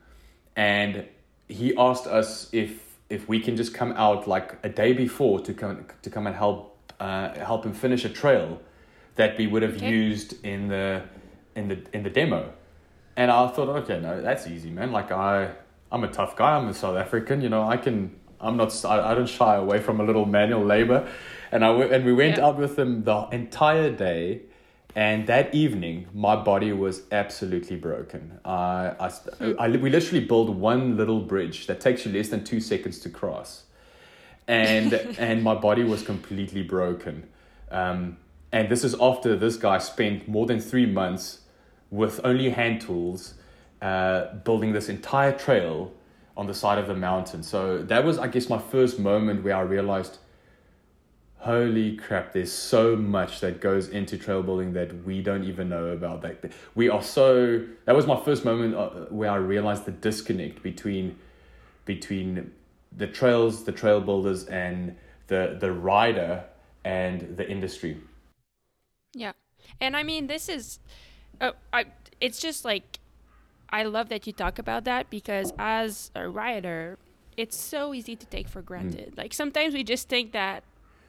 [0.57, 1.05] and
[1.49, 5.53] he asked us if if we can just come out like a day before to
[5.53, 8.61] come to come and help uh, help him finish a trail
[9.16, 9.90] that we would have Okay.
[9.90, 11.03] used in the
[11.59, 12.53] in the in the demo.
[13.16, 14.92] And I thought okay no that's easy man.
[14.92, 15.51] Like I
[15.92, 16.57] I'm a tough guy.
[16.57, 17.97] I'm a South African you know I can
[18.40, 21.09] I'm not I, I don't shy away from a little manual labor.
[21.51, 22.47] And I went, and we went Yeah.
[22.47, 24.42] out with them the entire day.
[24.94, 28.38] And that evening my body was absolutely broken.
[28.44, 29.11] I, I,
[29.59, 33.09] I we literally built one little bridge that takes you less than two seconds to
[33.11, 33.64] cross.
[34.47, 37.29] And and my body was completely broken.
[37.71, 38.16] Um,
[38.51, 41.40] and this is after this guy spent more than three months
[41.90, 43.35] with only hand tools
[43.83, 45.92] uh, building this entire trail
[46.37, 47.42] on the side of the mountain.
[47.42, 50.18] So that was i guess my first moment where i realized
[51.38, 55.87] holy crap there's so much that goes into trail building that we don't even know
[55.87, 56.22] about.
[56.22, 60.62] That we are so that was my first moment uh, where i realized the disconnect
[60.62, 61.16] between
[61.85, 62.53] between
[62.96, 64.96] the trails the trail builders and
[65.29, 66.44] the the rider
[66.85, 67.98] and the industry.
[69.14, 69.33] Yeah.
[69.81, 70.81] And I mean, this is,
[71.40, 71.87] uh, I,
[72.20, 72.98] it's just like,
[73.70, 76.98] I love that you talk about that because as a writer,
[77.37, 79.14] it's so easy to take for granted.
[79.16, 80.64] Like sometimes we just think that,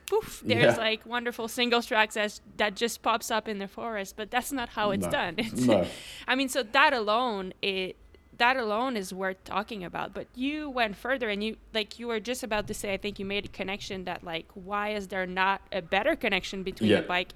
[0.10, 0.84] poof, there's Yeah.
[0.84, 4.70] like wonderful single tracks as, that just pops up in the forest, but that's not
[4.70, 5.12] how it's No.
[5.12, 5.36] done.
[5.39, 5.86] It's, no
[6.28, 7.96] I mean, so that alone, it
[8.38, 10.13] that alone is worth talking about.
[10.13, 12.94] But you went further, and you like you were just about to say.
[12.94, 16.63] I think you made a connection that like, why is there not a better connection
[16.63, 17.34] between Yeah, the bike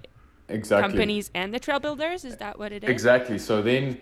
[0.50, 2.26] exactly companies and the trail builders?
[2.26, 2.90] Is that what it is?
[2.90, 3.38] Exactly.
[3.38, 4.00] So then,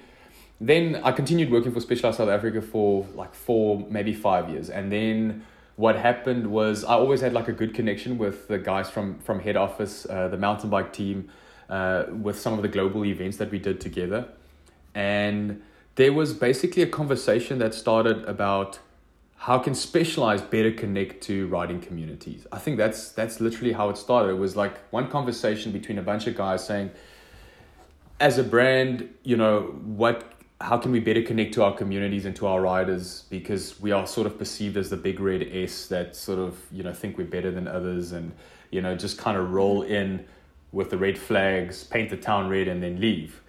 [0.60, 4.91] then I continued working for Specialized South Africa for like four, maybe five years, and
[4.91, 9.19] then what happened was I always had like a good connection with the guys from
[9.19, 11.30] from head office, uh, the mountain bike team,
[11.69, 14.27] uh, with some of the global events that we did together,
[14.93, 15.62] and
[15.95, 18.80] there was basically a conversation that started about
[19.41, 22.45] how can specialized better connect to riding communities?
[22.51, 24.30] I think that's that's literally how it started.
[24.30, 26.91] It was like one conversation between a bunch of guys saying
[28.19, 32.36] as a brand you know what how can we better connect to our communities and
[32.36, 33.23] to our riders?
[33.32, 36.84] Because we are sort of perceived as the big red s that sort of you
[36.84, 38.32] know think we're better than others and
[38.69, 40.23] you know just kind of roll in
[40.71, 43.41] with the red flags paint the town red and then leave.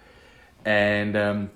[0.65, 1.51] And um,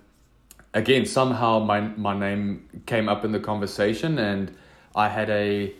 [0.73, 4.55] again, somehow my my name came up in the conversation, and
[4.95, 5.73] I had a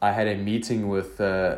[0.00, 1.56] I had a meeting with uh,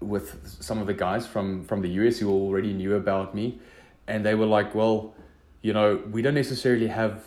[0.00, 3.58] with some of the guys from from the US who already knew about me,
[4.06, 5.14] and they were like, "Well,
[5.62, 7.24] you know, we don't necessarily have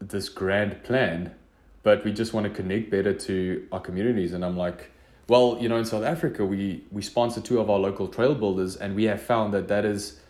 [0.00, 1.34] this grand plan,
[1.82, 4.90] but we just want to connect better to our communities." And I'm like,
[5.28, 8.76] "Well, you know, in South Africa, we we sponsor two of our local trail builders,
[8.76, 10.20] and we have found that that is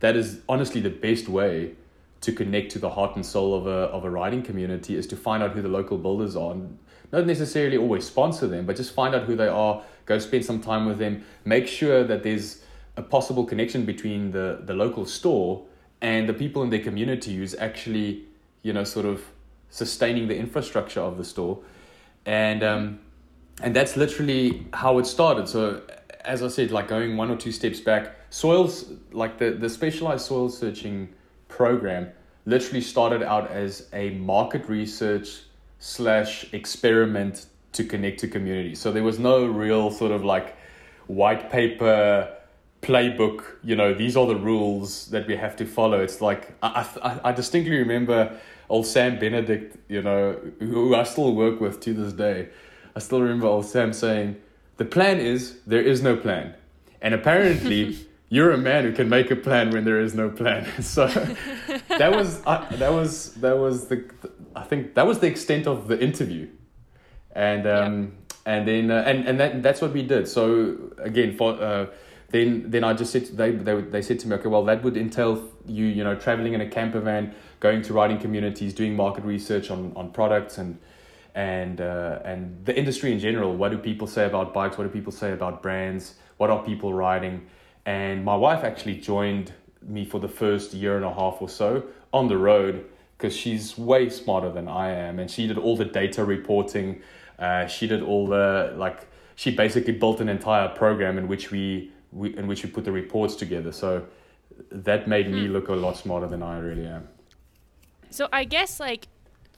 [0.00, 1.74] that is honestly the best way."
[2.24, 5.16] To connect to the heart and soul of a, of a riding community is to
[5.16, 6.78] find out who the local builders are and
[7.12, 10.60] not necessarily always sponsor them, but just find out who they are, go spend some
[10.60, 12.62] time with them, make sure that there's
[12.96, 15.64] a possible connection between the, the local store
[16.00, 18.24] and the people in their community who's actually,
[18.62, 19.22] you know, sort of
[19.70, 21.58] sustaining the infrastructure of the store.
[22.26, 23.00] And um,
[23.62, 25.48] and that's literally how it started.
[25.48, 25.82] So
[26.24, 30.26] as I said, like going one or two steps back, soils like the, the specialized
[30.26, 31.14] soil searching
[31.56, 32.08] program
[32.46, 35.40] literally started out as a market research
[35.78, 38.74] slash experiment to connect to community.
[38.74, 40.56] So there was no real sort of like
[41.06, 42.34] white paper
[42.82, 43.44] playbook.
[43.62, 46.00] You know, these are the rules that we have to follow.
[46.00, 48.38] It's like I I, I distinctly remember
[48.68, 49.76] old Sam Benedict.
[49.88, 52.48] You know, who I still work with to this day.
[52.96, 54.36] I still remember old Sam saying,
[54.76, 56.54] "The plan is there is no plan,"
[57.00, 57.98] and apparently.
[58.34, 60.66] you're a man who can make a plan when there is no plan.
[60.82, 61.06] So
[62.02, 63.98] that was uh, that was that was the
[64.56, 66.48] I think that was the extent of the interview,
[67.32, 68.12] and um,
[68.44, 70.26] and then uh, and and that that's what we did.
[70.26, 70.42] So
[70.98, 71.86] again, for uh,
[72.30, 74.96] then then I just said they they they said to me, okay, well that would
[74.96, 79.24] entail you you know traveling in a camper van, going to riding communities, doing market
[79.24, 80.78] research on on products and
[81.36, 83.56] and uh, and the industry in general.
[83.56, 84.76] What do people say about bikes?
[84.76, 86.14] What do people say about brands?
[86.38, 87.46] What are people riding?
[87.86, 91.84] And my wife actually joined me for the first year and a half or so
[92.12, 95.84] on the road because she's way smarter than I am, and she did all the
[95.84, 97.00] data reporting.
[97.38, 99.06] Uh, she did all the like.
[99.36, 102.92] She basically built an entire program in which we, we in which we put the
[102.92, 103.72] reports together.
[103.72, 104.06] So
[104.70, 105.52] that made me hmm.
[105.52, 107.08] look a lot smarter than I really am.
[108.10, 109.08] So I guess like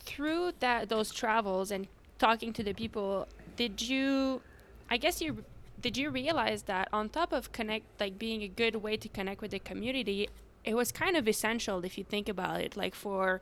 [0.01, 1.87] through that those travels and
[2.19, 4.41] talking to the people, did you?
[4.89, 5.45] I guess you
[5.81, 9.41] did you realize that on top of connect like being a good way to connect
[9.41, 10.29] with the community
[10.65, 13.41] it was kind of essential if you think about it like for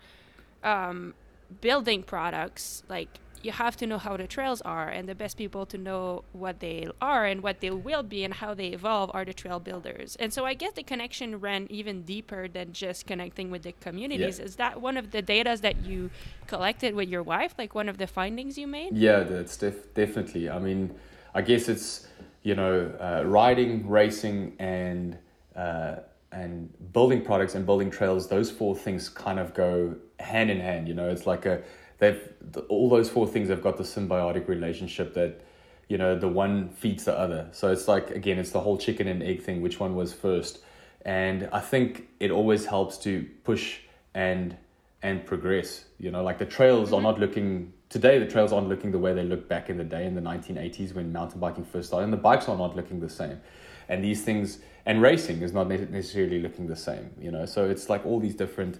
[0.62, 1.14] um,
[1.60, 5.66] building products like you have to know how the trails are and the best people
[5.66, 9.24] to know what they are and what they will be and how they evolve are
[9.24, 10.16] the trail builders.
[10.18, 14.38] And so i guess the connection ran even deeper than just connecting with the communities.
[14.38, 14.44] Yeah.
[14.46, 16.10] is that one of the data that you
[16.46, 17.54] collected with your wife?
[17.58, 18.96] Like one of the findings you made?
[18.96, 20.48] Yeah that's def- definitely.
[20.48, 20.94] I mean
[21.34, 22.06] i guess it's
[22.42, 25.18] you know uh, riding racing and
[25.56, 25.96] uh,
[26.34, 30.88] and building products and building trails, those four things kind of go hand in hand.
[30.88, 31.62] You know, it's like a
[31.98, 32.20] they've
[32.68, 35.40] all those four things have got the symbiotic relationship that
[35.88, 37.48] you know the one feeds the other.
[37.52, 39.62] So it's like again, it's the whole chicken and egg thing.
[39.62, 40.58] Which one was first?
[41.02, 43.78] And I think it always helps to push
[44.14, 44.56] and
[45.02, 45.84] and progress.
[45.98, 47.04] You know, like the trails are mm-hmm.
[47.04, 48.18] not looking today.
[48.18, 50.94] The trails aren't looking the way they looked back in the day in the 1980s
[50.94, 53.40] when mountain biking first started, and the bikes are not looking the same.
[53.88, 57.88] And these things and racing is not necessarily looking the same you know so it's
[57.88, 58.78] like all these different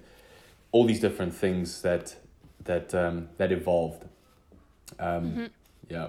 [0.72, 2.14] all these different things that
[2.64, 4.04] that um, that evolved
[4.98, 5.46] um, mm-hmm.
[5.88, 6.08] yeah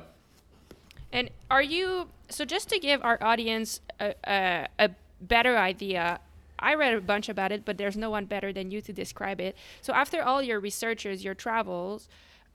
[1.12, 4.90] and are you so just to give our audience a, a, a
[5.22, 6.20] better idea
[6.58, 9.42] I read a bunch about it, but there's no one better than you to describe
[9.42, 9.58] it.
[9.82, 12.08] So after all your researches, your travels,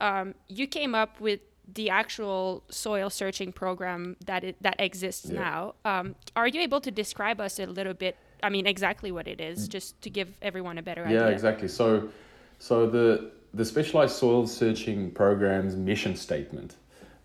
[0.07, 1.39] um, you came up with
[1.73, 5.39] the actual soil searching program that it, that exists yeah.
[5.39, 5.59] now.
[5.85, 8.15] Um, are you able to describe us a little bit?
[8.43, 9.71] I mean, exactly what it is, mm.
[9.71, 11.27] just to give everyone a better yeah, idea.
[11.27, 11.67] Yeah, exactly.
[11.67, 12.09] So,
[12.59, 16.75] so the the specialized soil searching program's mission statement,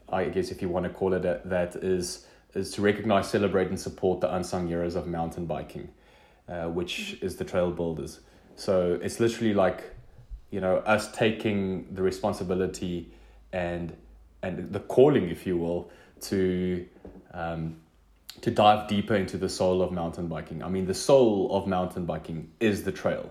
[0.09, 3.69] I guess if you want to call it that, that is is to recognize, celebrate,
[3.69, 5.89] and support the unsung heroes of mountain biking,
[6.49, 7.27] uh, which mm-hmm.
[7.27, 8.21] is the trail builders.
[8.57, 9.79] So it's literally like,
[10.51, 13.11] you know, us taking the responsibility
[13.53, 13.97] and
[14.43, 16.87] and the calling, if you will, to
[17.33, 17.77] um,
[18.42, 20.63] to dive deeper into the soul of mountain biking.
[20.63, 23.31] I mean, the soul of mountain biking is the trail,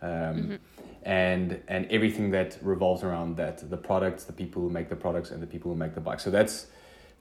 [0.00, 0.54] um, mm-hmm.
[1.02, 5.30] and and everything that revolves around that: the products, the people who make the products,
[5.30, 6.20] and the people who make the bike.
[6.20, 6.66] So that's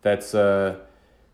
[0.01, 0.77] that's uh,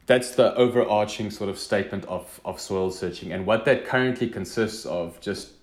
[0.08, 4.86] that's the overarching sort of statement of of soil searching, and what that currently consists
[4.86, 5.20] of.
[5.22, 5.54] Just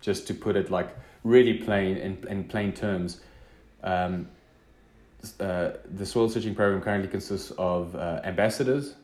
[0.00, 3.20] just to put it like really plain in, in plain terms.
[3.82, 4.28] Um,
[5.38, 8.94] uh, the soil searching program currently consists of uh, ambassadors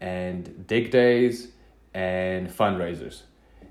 [0.00, 1.48] and dig days
[1.94, 3.22] and fundraisers.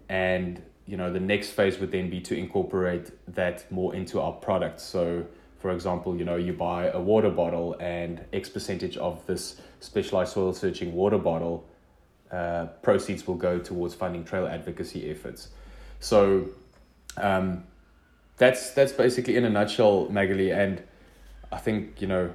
[0.08, 4.34] And you know, the next phase would then be to incorporate that more into our
[4.34, 4.84] products.
[4.84, 5.26] So,
[5.60, 10.34] for example, you know, you buy a water bottle and X percentage of this specialized
[10.34, 11.66] soil searching water bottle
[12.32, 15.50] uh, proceeds will go towards funding trail advocacy efforts.
[16.00, 16.50] So,
[17.18, 17.64] um,
[18.42, 20.52] that's that's basically in a nutshell, Magali.
[20.52, 20.82] And
[21.52, 22.34] I think you know,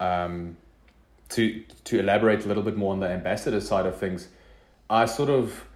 [0.00, 0.56] um,
[1.28, 4.28] to to elaborate a little bit more on the ambassador side of things,
[4.88, 5.66] I sort of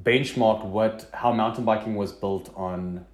[0.00, 3.04] benchmarked what how mountain biking was built on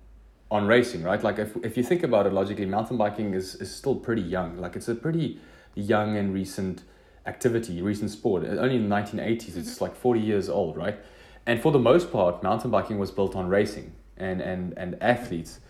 [0.51, 1.23] on racing, right?
[1.25, 4.59] Like if if you think about it logically, mountain biking is is still pretty young.
[4.59, 5.41] Like it's a pretty
[5.75, 6.83] young and recent
[7.25, 8.45] activity, recent sport.
[8.45, 10.99] Only in the 1980s, it's like 40 years old, right?
[11.47, 15.61] And for the most part, mountain biking was built on racing and and and athletes.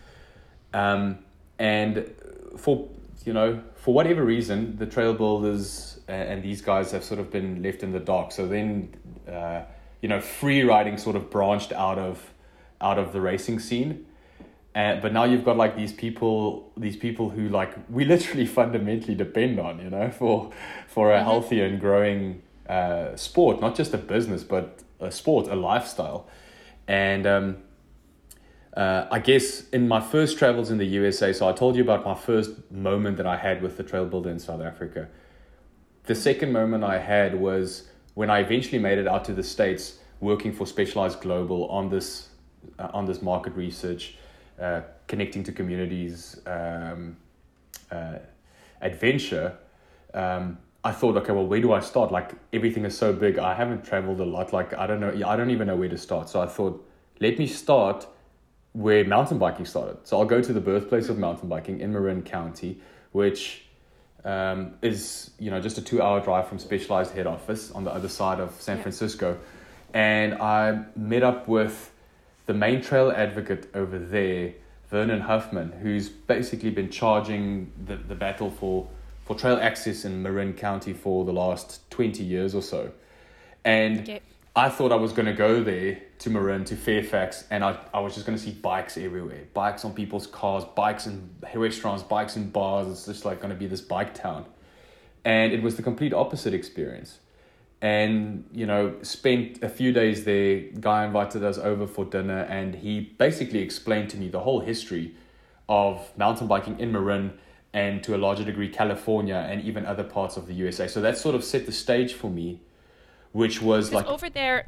[0.73, 1.19] Um,
[1.59, 2.13] and
[2.57, 2.89] for
[3.25, 7.61] you know for whatever reason, the trail builders and these guys have sort of been
[7.63, 8.31] left in the dark.
[8.31, 8.93] So then,
[9.31, 9.61] uh,
[10.01, 12.33] you know, free riding sort of branched out of
[12.79, 14.05] out of the racing scene.
[14.75, 19.15] And, but now you've got like these people, these people who like we literally fundamentally
[19.15, 20.51] depend on, you know, for
[20.87, 21.25] for a mm-hmm.
[21.25, 26.27] healthier and growing uh, sport, not just a business, but a sport, a lifestyle.
[26.87, 27.57] And um,
[28.77, 32.05] uh, I guess in my first travels in the USA, so I told you about
[32.05, 35.09] my first moment that I had with the trail builder in South Africa.
[36.03, 39.97] The second moment I had was when I eventually made it out to the States
[40.19, 42.29] working for Specialized Global on this,
[42.77, 44.15] uh, on this market research,
[44.61, 47.17] uh, connecting to communities um,
[47.91, 48.19] uh,
[48.81, 49.57] adventure.
[50.13, 52.11] Um, I thought, okay, well, where do I start?
[52.11, 53.39] Like everything is so big.
[53.39, 54.53] I haven't traveled a lot.
[54.53, 55.09] Like I don't know.
[55.25, 56.29] I don't even know where to start.
[56.29, 56.87] So I thought,
[57.19, 58.05] let me start
[58.77, 59.97] where mountain biking started.
[60.03, 62.79] So I'll go to the birthplace of mountain biking in Marin County,
[63.11, 63.63] which
[64.23, 68.07] um, is you know just a two-hour drive from Specialized head office on the other
[68.07, 68.83] side of San yeah.
[68.83, 69.39] Francisco,
[69.95, 71.91] and I met up with
[72.45, 74.53] the main trail advocate over there,
[74.91, 78.87] Vernon Huffman, who's basically been charging the, the battle for
[79.25, 82.91] for trail access in Marin County for the last twenty years or so,
[83.65, 84.01] and.
[84.01, 84.21] Okay
[84.57, 87.99] I thought I was going to go there to Marin, to Fairfax, and I, I
[87.99, 89.43] was just going to see bikes everywhere.
[89.53, 92.87] Bikes on people's cars, bikes in restaurants, bikes in bars.
[92.87, 94.47] It's just like going to be this bike town.
[95.23, 97.19] And it was the complete opposite experience.
[97.83, 100.61] And, you know, spent a few days there.
[100.79, 105.13] Guy invited us over for dinner, and he basically explained to me the whole history
[105.69, 107.37] of mountain biking in Marin
[107.73, 110.87] and to a larger degree California and even other parts of the USA.
[110.87, 112.61] So that sort of set the stage for me
[113.31, 114.65] which was like over there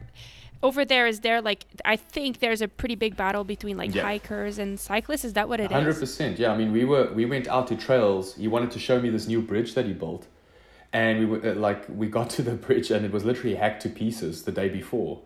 [0.61, 4.01] over there is there like i think there's a pretty big battle between like yeah.
[4.01, 6.17] hikers and cyclists is that what it 100%, is?
[6.17, 8.99] 100% yeah i mean we were we went out to trails he wanted to show
[8.99, 10.27] me this new bridge that he built
[10.91, 13.81] and we were uh, like we got to the bridge and it was literally hacked
[13.81, 15.21] to pieces the day before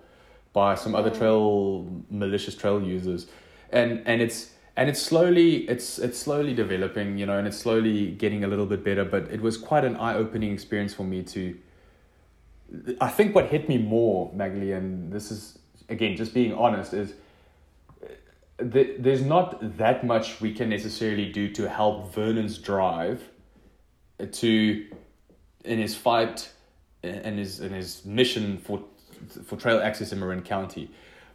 [0.51, 1.17] by some other oh.
[1.17, 3.27] trail malicious trail users
[3.71, 8.11] and and it's and it's slowly it's it's slowly developing you know and it's slowly
[8.11, 11.57] getting a little bit better but it was quite an eye-opening experience for me to
[12.99, 15.59] I think what hit me more, Magali, and this is
[15.89, 17.13] again just being honest, is
[18.03, 23.21] uh, th- there's not that much we can necessarily do to help Vernon's drive
[24.19, 24.87] uh, to
[25.63, 26.51] in his fight
[27.03, 28.83] uh, and his in his mission for
[29.45, 30.89] for trail access in Marin County,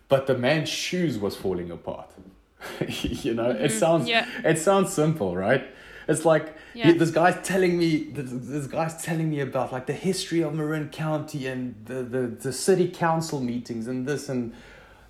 [0.08, 2.10] but the man's shoes was falling apart.
[2.88, 3.64] you know, mm-hmm.
[3.64, 4.26] it sounds yeah.
[4.44, 5.68] it sounds simple, right?
[6.08, 6.92] It's like yeah.
[6.92, 10.88] this guy's telling me this, this guy's telling me about like the history of Marin
[10.88, 14.54] County and the, the, the city council meetings and this and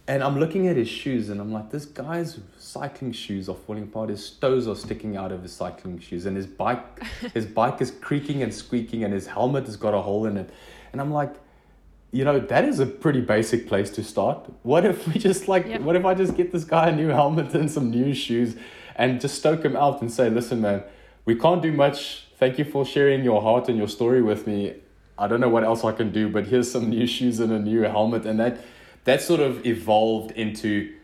[0.09, 3.83] and I'm looking at his shoes and I'm like, this guy's cycling shoes are falling
[3.83, 4.09] apart.
[4.09, 7.03] His toes are sticking out of his cycling shoes and his bike
[7.35, 10.51] his bike is creaking and squeaking and his helmet has got a hole in it.
[10.93, 11.35] And I'm like,
[12.11, 14.51] you know, that is a pretty basic place to start.
[14.63, 15.83] What if we just like yep.
[15.83, 18.57] what if I just get this guy a new helmet and some new shoes
[18.99, 20.83] and just stoke him out and say, listen, man,
[21.25, 22.27] we can't do much.
[22.37, 24.75] Thank you for sharing your heart and your story with me.
[25.17, 27.59] I don't know what else I can do, but here's some new shoes and a
[27.59, 28.27] new helmet.
[28.27, 28.59] And that,
[29.05, 30.95] that sort of evolved into,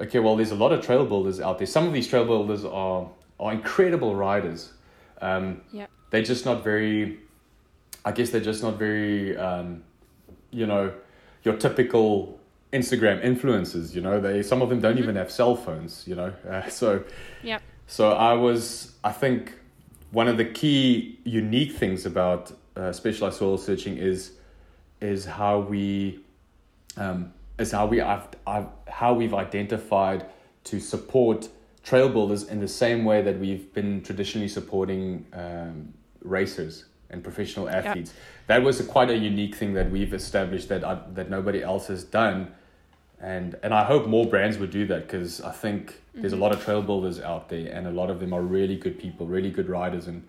[0.00, 1.66] okay, well, there's a lot of trail builders out there.
[1.66, 4.72] Some of these trail builders are, are incredible riders.
[5.20, 5.86] Um, yeah.
[6.10, 7.18] They're just not very,
[8.04, 9.82] I guess they're just not very, um,
[10.50, 10.92] you know,
[11.42, 12.38] your typical
[12.72, 15.02] Instagram influencers, you know, they some of them don't mm-hmm.
[15.02, 16.32] even have cell phones, you know.
[16.48, 17.04] Uh, so
[17.42, 17.58] yeah.
[17.86, 19.54] So I was I think
[20.10, 24.32] one of the key unique things about uh, specialized soil searching is
[25.00, 26.20] is how we
[26.96, 28.28] um, is how we have,
[28.88, 30.26] how we've identified
[30.64, 31.48] to support
[31.82, 35.92] trail builders in the same way that we've been traditionally supporting um,
[36.22, 38.14] racers and professional athletes.
[38.46, 41.88] That was a, quite a unique thing that we've established that uh, that nobody else
[41.88, 42.52] has done
[43.22, 46.20] and and I hope more brands would do that because I think mm-hmm.
[46.22, 46.42] there's a Mm-hmm.
[46.42, 49.26] lot of trail builders out there, and a lot of them are really good people,
[49.26, 50.26] really good riders, and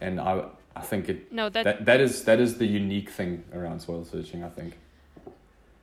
[0.00, 0.44] and I
[0.76, 4.04] I think it No, that, that that is that is the unique thing around soil
[4.04, 4.42] searching.
[4.44, 4.78] I think.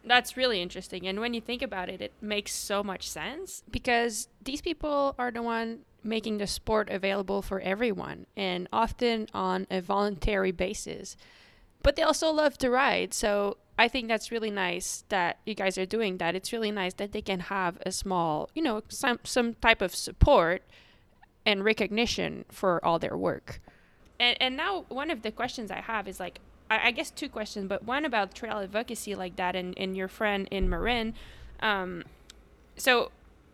[0.03, 1.07] that's really interesting.
[1.07, 5.31] And when you think about it, it makes so much sense because these people are
[5.31, 11.15] the one making the sport available for everyone and often on a voluntary basis.
[11.83, 13.13] But they also love to ride.
[13.13, 16.35] So I think that's really nice that you guys are doing that.
[16.35, 19.95] It's really nice that they can have a small, you know, some some type of
[19.95, 20.61] support
[21.45, 23.59] and recognition for all their work.
[24.19, 27.29] And and now one of the questions I have is like I, I guess two
[27.29, 31.13] questions, but one about trail advocacy like that and, and your friend in Marin.
[31.61, 32.03] Um,
[32.77, 33.11] so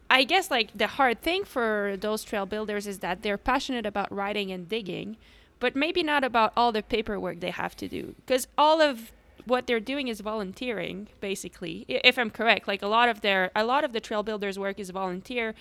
[0.09, 4.11] I guess like the hard thing for those trail builders is that they're passionate about
[4.11, 5.17] riding and digging,
[5.59, 9.11] but maybe not about all the paperwork they have to do because all of
[9.45, 12.67] what they're doing is volunteering basically if i'm correct.
[12.67, 15.55] Like a lot of their a lot of the trail builders work is volunteer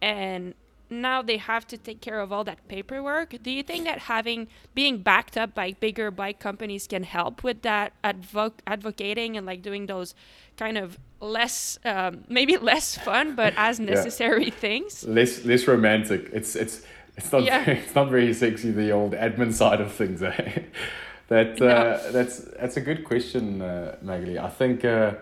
[0.00, 0.54] and
[0.90, 3.34] now they have to take care of all that paperwork.
[3.42, 7.62] Do you think that having being backed up by bigger bike companies can help with
[7.62, 10.14] that advo- advocating and like doing those
[10.56, 15.04] kind of less um, maybe less fun but as necessary things?
[15.04, 16.30] Less less romantic.
[16.32, 16.86] It's it's
[17.16, 17.64] it's not Yeah.
[17.64, 18.70] very, it's not very sexy.
[18.70, 20.22] The old admin side of things.
[20.22, 20.62] Eh?
[21.28, 24.38] that uh, that's that's a good question, uh, Magali.
[24.38, 25.14] I think uh,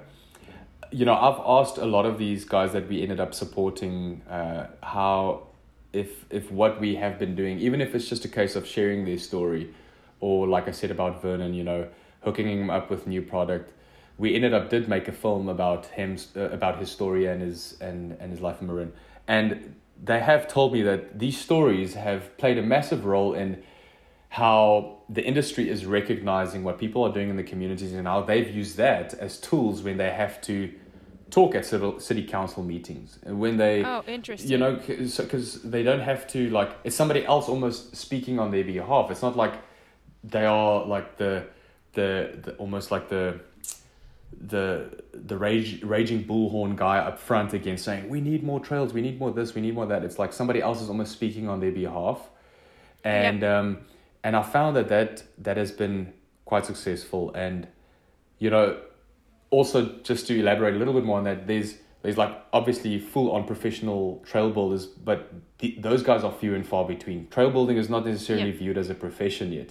[0.91, 4.67] you know I've asked a lot of these guys that we ended up supporting uh,
[4.83, 5.49] how
[5.93, 9.05] if if what we have been doing, even if it's just a case of sharing
[9.05, 9.73] their story,
[10.21, 11.89] or like I said about Vernon, you know,
[12.23, 13.71] hooking him up with new product.
[14.17, 17.77] We ended up did make a film about him uh, about his story and his
[17.81, 18.93] and and his life in Marin,
[19.27, 19.75] and
[20.05, 23.63] they have told me that these stories have played a massive role in
[24.29, 28.55] how the industry is recognizing what people are doing in the communities and how they've
[28.55, 30.73] used that as tools when they have to
[31.31, 33.19] talk at civil, city council meetings.
[33.23, 34.51] And when they oh interesting.
[34.51, 38.65] you know because they don't have to like it's somebody else almost speaking on their
[38.65, 39.11] behalf.
[39.11, 39.55] It's not like
[40.23, 41.47] they are like the
[41.95, 43.41] the, the almost like the
[44.41, 48.93] the the rage, raging bullhorn guy up front again saying we need more trails.
[48.93, 49.55] We need more this.
[49.55, 50.05] We need more that.
[50.05, 52.21] It's like somebody else is almost speaking on their behalf.
[53.05, 53.79] And um
[54.23, 56.13] and i found that that that has been
[56.45, 57.33] quite successful.
[57.35, 57.69] And
[58.39, 58.79] you know
[59.51, 63.31] also just to elaborate a little bit more on that there's there's like obviously full
[63.33, 67.29] on professional trail builders but the, those guys are few and far between.
[67.29, 68.59] Trail building is not necessarily Yeah.
[68.59, 69.71] viewed as a profession yet.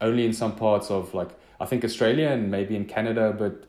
[0.00, 1.30] Only in some parts of like
[1.60, 3.64] i think australia and maybe in canada but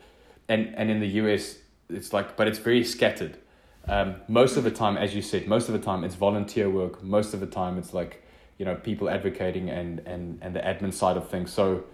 [0.49, 1.57] and and in the us
[1.89, 3.37] it's like but it's very scattered.
[3.87, 7.01] Um, most of the time as you said most of the time it's volunteer work.
[7.03, 8.23] Most of the time it's like
[8.57, 11.51] you know people advocating and and and the admin side of things.
[11.53, 11.85] So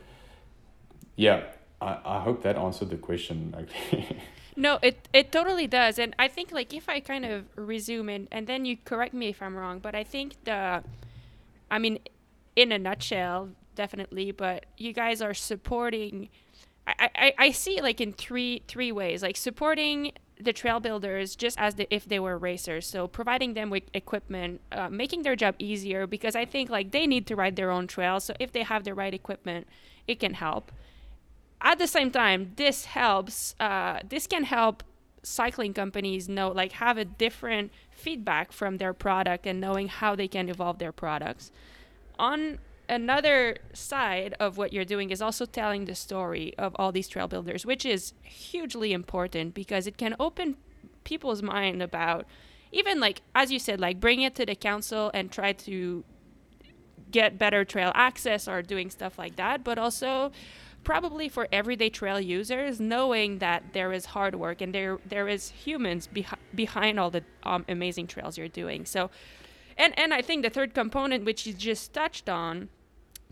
[1.17, 1.43] yeah
[1.79, 3.55] i i hope that answered the question
[4.57, 8.27] No, it it totally does, and I think like if I kind of resume and
[8.31, 10.81] and then you correct me if I'm wrong, but I think the,
[11.69, 11.99] I mean,
[12.55, 16.29] in a nutshell, definitely, but you guys are supporting.
[16.87, 21.35] I, I, I see it like in three three ways, like supporting the trail builders
[21.35, 22.85] just as the, if they were racers.
[22.85, 27.07] So providing them with equipment, uh, making their job easier because I think like they
[27.07, 28.25] need to ride their own trails.
[28.25, 29.67] So if they have the right equipment,
[30.07, 30.71] it can help
[31.61, 34.83] at the same time this helps uh, this can help
[35.23, 40.27] cycling companies know like have a different feedback from their product and knowing how they
[40.27, 41.51] can evolve their products
[42.19, 42.59] on
[42.89, 47.27] another side of what you're doing is also telling the story of all these trail
[47.27, 50.55] builders which is hugely important because it can open
[51.03, 52.25] people's mind about
[52.71, 56.03] even like as you said like bring it to the council and try to
[57.15, 59.63] get better trail access or doing stuff like that.
[59.63, 60.31] But also
[60.83, 65.49] probably for everyday trail users knowing that there is hard work and there there is
[65.49, 68.85] humans beh- behind all the um, amazing trails you're doing.
[68.85, 69.09] So
[69.77, 72.69] and and i think the third component which you just touched on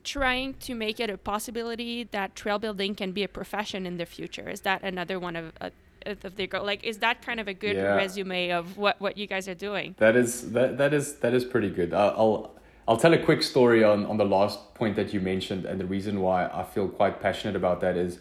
[0.04, 4.06] trying to make it a possibility that trail building can be a profession in the
[4.06, 5.70] future is that another one of uh,
[6.06, 7.96] of their goal like is that kind of a good Yeah.
[7.96, 11.46] resume of what what you guys are doing That is that that is that is
[11.46, 11.94] pretty good.
[11.94, 12.52] I'll I'll,
[12.88, 15.86] I'll tell a quick story on on the last point that you mentioned, and the
[15.86, 18.20] reason why I feel quite passionate about that is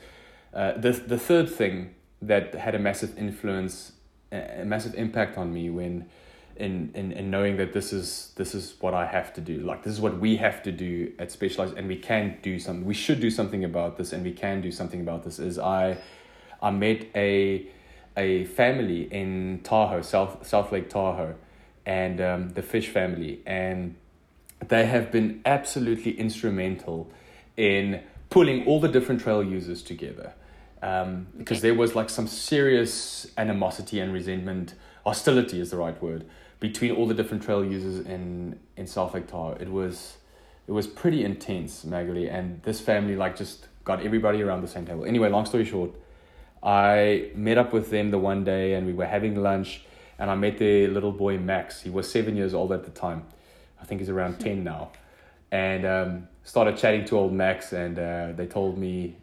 [0.55, 1.95] uh, the the third thing
[2.31, 3.93] that had a massive influence,
[4.31, 6.07] a massive impact on me when.
[6.63, 9.57] In, in, in knowing that this is this is what I have to do.
[9.71, 12.87] Like this is what we have to do at Specialized and we can do something
[12.87, 15.99] we should do something about this and we can do something about this is I
[16.69, 17.67] I met a
[18.17, 21.35] a family in Tahoe, South South Lake Tahoe,
[21.85, 23.97] and um, the Fish family, and
[24.69, 27.11] they have been absolutely instrumental
[27.57, 30.33] in pulling all the different trail users together.
[30.83, 36.27] um, because there was like some serious animosity and resentment, hostility is the right word,
[36.63, 39.27] between all the different trail users in in South Lake
[39.61, 40.17] It was
[40.69, 44.87] it was pretty intense, Magali, and this family like just got everybody around the same
[44.87, 45.05] table.
[45.05, 45.91] Anyway, long story short,
[46.63, 49.83] I met up with them the one day and we were having lunch
[50.21, 51.83] and I met their little boy Max.
[51.83, 53.25] He was seven years old at the time.
[53.81, 54.93] I think he's around ten now.
[55.51, 59.17] And um, started chatting to old Max and uh, they told me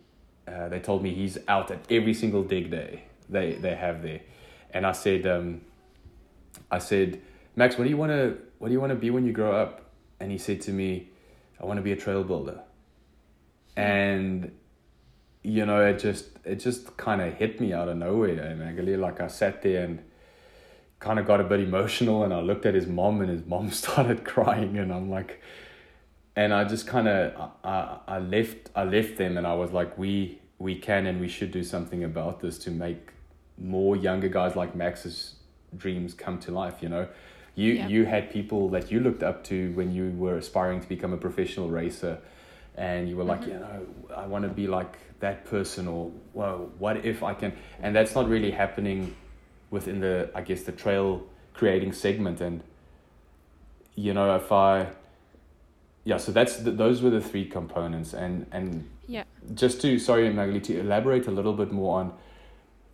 [0.46, 4.22] uh, they told me he's out at every single dig day they, they have there.
[4.72, 5.62] And I said um,
[6.72, 7.22] I said,
[7.56, 9.92] Max, what do you wanna what do you wanna be when you grow up?
[10.20, 11.10] And he said to me,
[11.60, 12.62] I wanna be a trail builder.
[13.76, 14.52] And
[15.44, 18.42] you know, it just it just kind of hit me out of nowhere.
[18.42, 20.04] Eh, and actually, like I sat there and
[21.00, 23.72] kind of got a bit emotional, and I looked at his mom, and his mom
[23.84, 25.42] started crying, and I'm like,
[26.36, 29.98] and I just kind of I I left I left them, and I was like,
[29.98, 33.12] we we can and we should do something about this to make
[33.58, 35.36] more younger guys like Max's
[35.78, 36.82] dreams come to life.
[36.82, 37.08] You know,
[37.56, 37.88] you Yeah.
[37.88, 41.18] you had people that you looked up to when you were aspiring to become a
[41.18, 42.18] professional racer
[42.76, 43.48] and you were like, Mhm.
[43.48, 47.52] you know, I want to be like that person, or well, what if I can?
[47.82, 49.16] And that's not really happening
[49.70, 52.40] within the, I guess, the trail creating segment.
[52.42, 52.62] And
[53.96, 54.88] you know, if I,
[56.06, 59.24] yeah, so that's the, those were the three components, and and Yeah.
[59.54, 62.14] just to sorry, Magali, to elaborate a little bit more on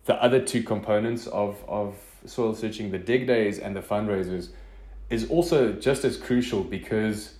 [0.06, 1.94] the other two components of of
[2.26, 4.48] soil searching, the dig days and the fundraisers,
[5.10, 7.34] is also just as crucial because,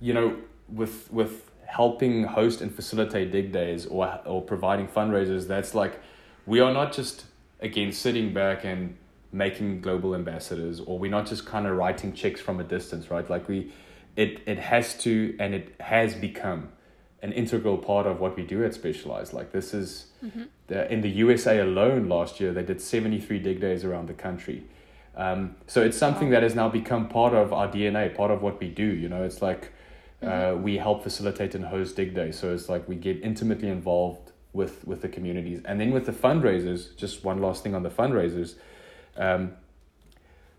[0.00, 0.36] you know,
[0.68, 6.00] with with helping host and facilitate dig days or or providing fundraisers, that's like
[6.46, 7.24] we are not just
[7.60, 8.96] again sitting back and
[9.32, 13.28] making global ambassadors or we're not just kind of writing checks from a distance, right?
[13.30, 13.72] Like we
[14.16, 16.68] it it has to and it has become
[17.22, 19.32] an integral part of what we do at Specialized.
[19.32, 20.42] Like this is Mm-hmm.
[20.68, 24.62] the, in the USA alone last year, they did 73 dig days around the country.
[25.16, 26.34] Um, so it's something Wow.
[26.34, 28.84] that has now become part of our DNA, part of what we do.
[28.84, 29.72] You know, it's like
[30.22, 32.38] uh, we help facilitate and host dig days.
[32.38, 36.12] So it's like we get intimately involved with with the communities, and then with the
[36.12, 36.94] fundraisers.
[36.96, 38.54] Just one last thing on the fundraisers.
[39.16, 39.52] Um,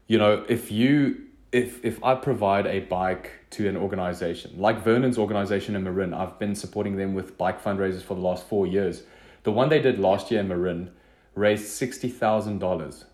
[0.08, 1.22] you know, if you
[1.54, 6.40] if if I provide a bike to an organization like Vernon's organization in Marin, I've
[6.40, 9.04] been supporting them with bike fundraisers for the last four years.
[9.44, 10.92] The one they did last year in Marin
[11.36, 13.06] raised sixty thousand dollars.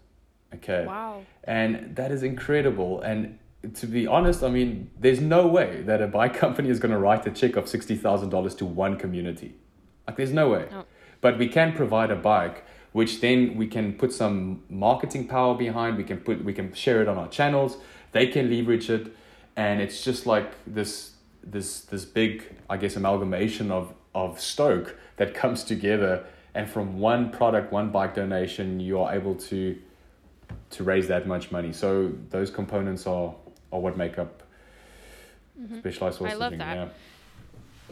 [0.53, 0.85] Okay.
[0.85, 1.23] Wow.
[1.43, 3.01] And that is incredible.
[3.01, 3.37] And
[3.75, 6.97] to be honest, I mean, there's no way that a bike company is going to
[6.97, 9.55] write a check of $60,000 to one community.
[10.07, 10.67] Like, there's no way.
[10.71, 10.85] No.
[11.21, 15.97] But we can provide a bike, which then we can put some marketing power behind.
[15.97, 17.77] We can put, we can share it on our channels.
[18.12, 19.16] They can leverage it,
[19.55, 21.12] and it's just like this,
[21.43, 26.26] this, this big, I guess, amalgamation of of Stoke that comes together.
[26.55, 29.78] And from one product, one bike donation, you are able to
[30.72, 31.72] to raise that much money.
[31.72, 33.34] So those components are
[33.72, 34.43] are what make up
[35.80, 36.41] specialized source Mm-hmm.
[36.41, 36.76] I love that.
[36.76, 36.89] Yeah.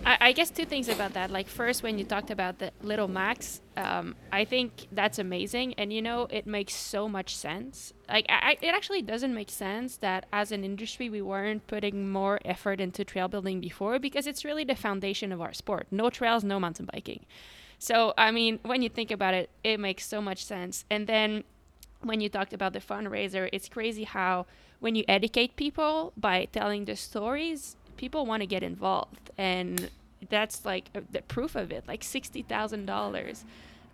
[0.05, 1.31] I, I guess two things about that.
[1.31, 5.91] Like first, when you talked about the little Max, um, I think that's amazing, and
[5.93, 7.93] you know it makes so much sense.
[8.09, 12.39] Like I, it actually doesn't make sense that as an industry we weren't putting more
[12.45, 15.87] effort into trail building before because it's really the foundation of our sport.
[15.91, 17.25] No trails, no mountain biking.
[17.79, 20.85] So I mean, when you think about it, it makes so much sense.
[20.89, 21.43] And then
[22.01, 24.45] when you talked about the fundraiser, it's crazy how
[24.79, 29.89] when you educate people by telling the stories, people want to get involved, and
[30.29, 31.83] that's like uh, the proof of it.
[31.87, 33.43] Like sixty thousand dollars,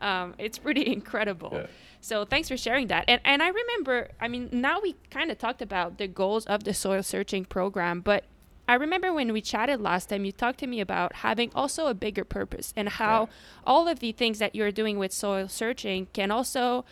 [0.01, 1.49] um, it's pretty incredible.
[1.53, 1.67] Yeah.
[2.01, 3.05] So thanks for sharing that.
[3.07, 6.63] And and I remember, I mean, now we kind of talked about the goals of
[6.65, 8.25] the soil searching program, but
[8.67, 11.93] I remember when we chatted last time, you talked to me about having also a
[11.93, 13.27] bigger purpose and how Yeah.
[13.67, 16.85] all of the things that you're doing with soil searching can also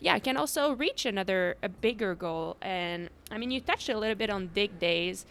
[0.00, 4.16] yeah can also reach another a bigger goal and i mean you touched a little
[4.16, 5.24] bit on dig days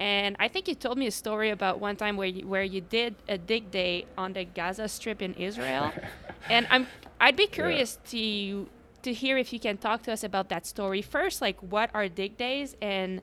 [0.00, 2.80] and i think you told me a story about one time where you, where you
[2.80, 5.92] did a dig day on the gaza strip in israel
[6.50, 6.86] and i'm
[7.20, 8.68] i'd be curious to
[9.02, 12.08] to hear if you can talk to us about that story first like what are
[12.08, 13.22] dig days and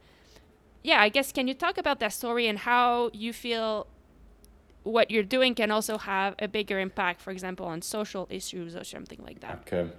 [0.84, 3.88] yeah i guess can you talk about that story and how you feel
[4.84, 8.84] what you're doing can also have a bigger impact for example on social issues or
[8.84, 9.89] something like that Okay.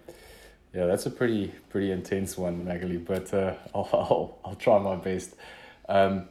[0.75, 4.97] Yeah, that's a pretty pretty intense one, Magali, but uh, I'll, I'll I'll try my
[4.97, 5.35] best.
[5.89, 6.29] Um,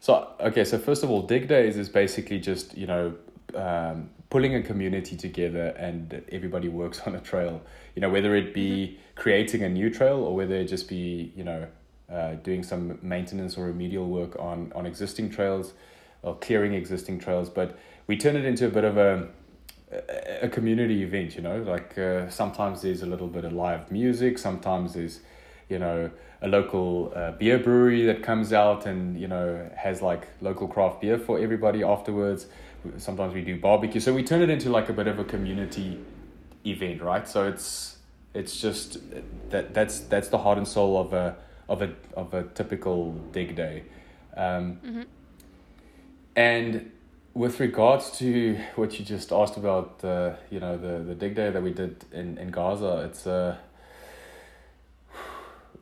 [0.00, 3.14] so okay, so first of all, dig days is basically just you know
[3.54, 7.60] um, pulling a community together and everybody works on a trail.
[7.94, 11.44] You know whether it be creating a new trail or whether it just be you
[11.44, 11.66] know
[12.10, 15.72] uh, doing some maintenance or remedial work on on existing trails
[16.22, 17.48] or clearing existing trails.
[17.50, 19.28] But we turn it into a bit of a
[19.92, 21.36] a, a community event.
[21.36, 24.38] You know, like uh, sometimes there's a little bit of live music.
[24.38, 25.20] Sometimes there's,
[25.68, 26.10] you know,
[26.40, 31.00] a local uh, beer brewery that comes out and you know has like local craft
[31.00, 32.46] beer for everybody afterwards.
[32.96, 35.98] Sometimes we do barbecue, so we turn it into like a bit of a community
[36.64, 37.28] event, right?
[37.28, 37.98] So it's
[38.34, 38.98] it's just
[39.50, 41.36] that that's that's the heart and soul of a
[41.68, 43.82] of a of a typical dig day.
[44.36, 45.02] Um, Mm-hmm.
[46.36, 46.92] and
[47.34, 51.50] with regards to what you just asked about, uh, you know, the, the dig day
[51.50, 53.56] that we did in, in Gaza, it's uh,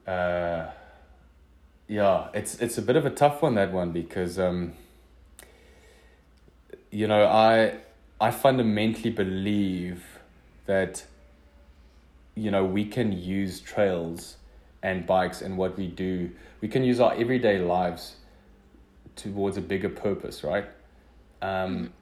[0.07, 0.71] uh,
[1.89, 4.73] yeah, it's it's a bit of a tough one that one because um,
[6.91, 7.79] you know I
[8.21, 10.05] I fundamentally believe
[10.67, 11.05] that
[12.35, 14.37] you know we can use trails
[14.83, 16.31] and bikes and what we do.
[16.61, 18.17] We can use our everyday lives
[19.15, 20.67] towards a bigger purpose right?
[21.41, 21.93] Um,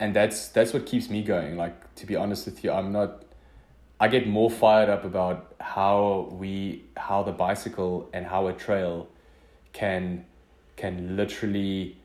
[0.00, 1.56] and that's that's what keeps me going.
[1.56, 3.22] Like to be honest with you i'm not
[4.04, 6.54] i get more fired up about how we
[6.96, 9.08] how the bicycle and how a trail
[9.72, 10.24] can
[10.82, 11.96] can literally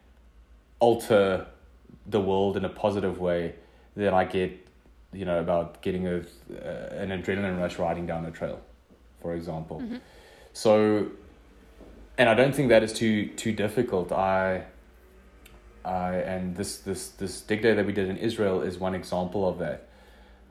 [0.79, 1.25] alter
[2.15, 3.41] the world in a positive way
[3.95, 4.51] than i get
[5.19, 8.59] you know about getting a uh, an adrenaline rush riding down a trail
[9.21, 9.97] for example Mm-hmm.
[10.53, 10.73] so
[12.17, 14.63] and i don't think that is too too difficult i
[15.87, 19.47] I and this this this dig day that we did in Israel is one example
[19.47, 19.87] of that.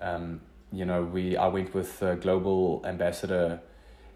[0.01, 0.41] Um,
[0.77, 3.61] you know, we I went with uh, global ambassador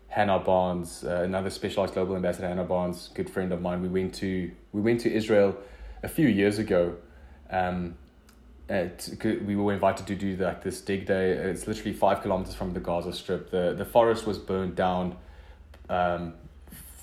[0.09, 3.83] Hannah Barnes, uh, another specialized global ambassador Hannah Barnes, good friend of mine.
[3.83, 5.57] We went to we went to Israel
[6.03, 6.97] a few years ago.
[7.51, 7.97] Um,
[8.69, 9.09] at,
[9.45, 11.33] we were invited to do like this dig day.
[11.33, 13.51] It's literally five kilometers from the Gaza Strip.
[13.51, 15.17] the The forest was burned down
[15.89, 16.35] um,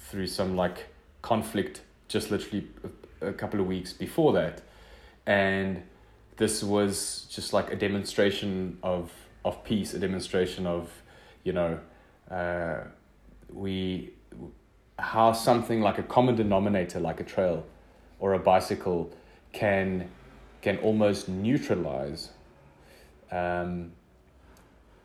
[0.10, 0.86] through some like
[1.22, 2.68] conflict, just literally
[3.20, 4.62] a couple of weeks before that
[5.28, 5.84] and
[6.38, 9.12] this was just like a demonstration of
[9.46, 10.90] of peace a demonstration of
[11.44, 11.80] you know
[12.32, 12.80] uh,
[13.52, 14.14] we
[15.00, 17.66] how something like a common denominator like a trail
[18.20, 19.12] or a bicycle
[19.54, 20.10] can
[20.62, 22.30] can almost neutralize
[23.32, 23.92] um,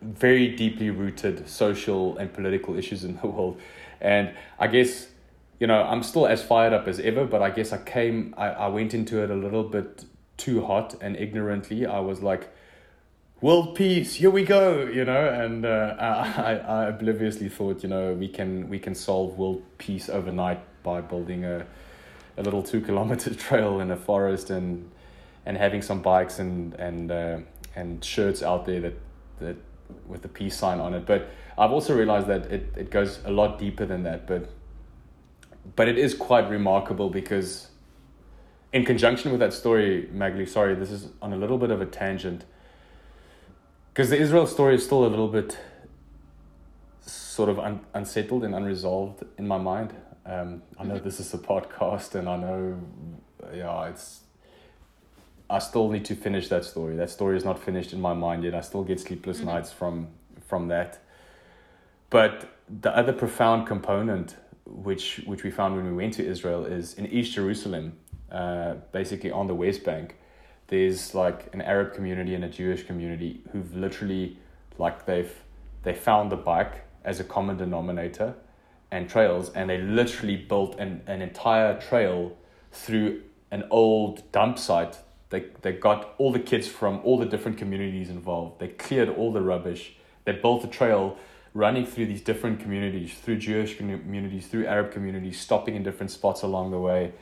[0.00, 3.60] very deeply rooted social and political issues in the world
[4.00, 5.08] and i guess
[5.62, 8.48] you know, I'm still as fired up as ever, but I guess I came, I,
[8.48, 10.04] I went into it a little bit
[10.36, 11.86] too hot and ignorantly.
[11.86, 12.52] I was like,
[13.42, 18.14] world peace, here we go, you know, and uh, I, I obliviously thought, you know,
[18.14, 21.66] we can we can solve world peace overnight by building a,
[22.38, 24.90] a little two kilometer trail in a forest and
[25.44, 27.38] and having some bikes and and uh,
[27.74, 28.98] and shirts out there that
[29.40, 29.56] that
[30.06, 31.04] with the peace sign on it.
[31.04, 31.28] But
[31.58, 34.26] I've also realized that it, it goes a lot deeper than that.
[34.26, 34.50] But
[35.74, 37.68] but it is quite remarkable because
[38.72, 41.86] in conjunction with that story Magali sorry this is on a little bit of a
[41.86, 42.44] tangent
[43.92, 45.58] because the israel story is still a little bit
[47.00, 49.94] sort of un- unsettled and unresolved in my mind
[50.26, 52.80] um, i know this is a podcast and i know
[53.54, 54.20] yeah it's
[55.50, 58.44] i still need to finish that story that story is not finished in my mind
[58.44, 59.46] yet i still get sleepless Mhm.
[59.46, 60.08] nights from
[60.46, 60.98] from that
[62.10, 62.48] but
[62.80, 64.36] the other profound component
[64.66, 67.92] which which we found when we went to Israel is in East Jerusalem,
[68.30, 70.16] uh, basically on the West Bank.
[70.68, 74.38] There's like an Arab community and a Jewish community who've literally
[74.78, 75.32] like they've
[75.82, 78.34] they found the bike as a common denominator
[78.90, 82.36] and trails and they literally built an, an entire trail
[82.70, 84.98] through an old dump site.
[85.30, 88.60] They they got all the kids from all the different communities involved.
[88.60, 89.94] They cleared all the rubbish.
[90.24, 91.18] They built a trail
[91.54, 96.42] running through these different communities, through Jewish communities, through Arab communities, stopping in different spots
[96.42, 97.12] along the way.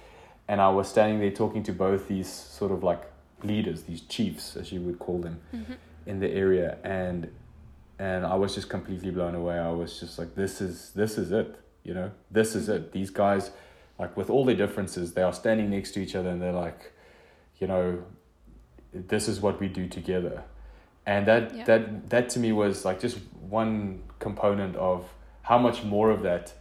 [0.47, 3.03] And I was standing there talking to both these sort of like
[3.45, 5.73] leaders, these chiefs, as you would call them, Mm-hmm.
[6.07, 6.79] in the area.
[6.85, 7.29] And
[7.99, 9.59] and I was just completely blown away.
[9.59, 12.93] I was just like, this is this is it, you know, this is it.
[12.93, 13.51] These guys,
[13.99, 16.93] like with all their differences, they are standing next to each other and they're like,
[17.59, 18.03] you know,
[18.93, 20.43] this is what we do together
[21.07, 21.65] and that Yeah.
[21.65, 23.19] that that to me was like just
[23.49, 25.05] one component of
[25.43, 26.53] how much more of that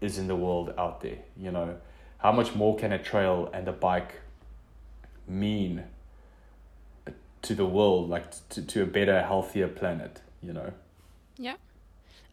[0.00, 1.76] is in the world out there you know
[2.18, 4.12] how much more can a trail and a bike
[5.26, 5.84] mean
[7.44, 10.70] to the world like to, to a better healthier planet you know
[11.38, 11.56] Yeah.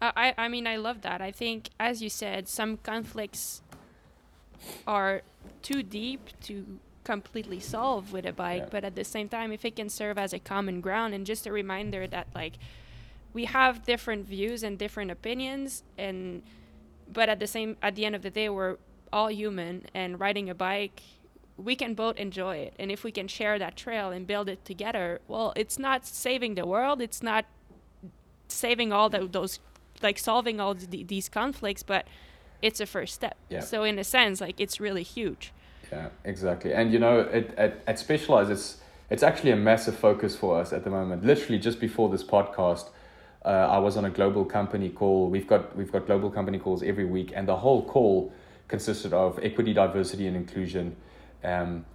[0.02, 1.20] I I mean, I love that.
[1.22, 3.62] I think, as you said, some conflicts
[4.88, 5.22] are
[5.62, 6.54] too deep to
[7.04, 8.70] completely solve with a bike, Yeah.
[8.74, 11.46] but at the same time, if it can serve as a common ground and just
[11.46, 12.56] a reminder that, like,
[13.34, 16.42] we have different views and different opinions, and
[17.18, 18.78] but at the same at the end of the day, we're
[19.14, 21.02] all human, and riding a bike
[21.64, 22.74] we can both enjoy it.
[22.80, 26.56] And if we can share that trail and build it together, well, it's not saving
[26.56, 27.02] the world.
[27.02, 27.46] It's not
[28.48, 29.60] saving all the, those,
[30.02, 32.06] like solving all the, these conflicts, but
[32.62, 33.38] it's a first step.
[33.50, 33.62] Yeah.
[33.62, 35.54] So in a sense, like it's really huge.
[35.92, 36.74] Yeah, exactly.
[36.74, 38.78] And you know, it, at, at Specialized, it's,
[39.10, 41.26] it's actually a massive focus for us at the moment.
[41.26, 42.90] Literally just before this podcast,
[43.44, 45.30] uh, I was on a global company call.
[45.30, 48.32] We've got, we've got global company calls every week and the whole call
[48.68, 50.96] consisted of equity, diversity, and inclusion,
[51.44, 51.86] um,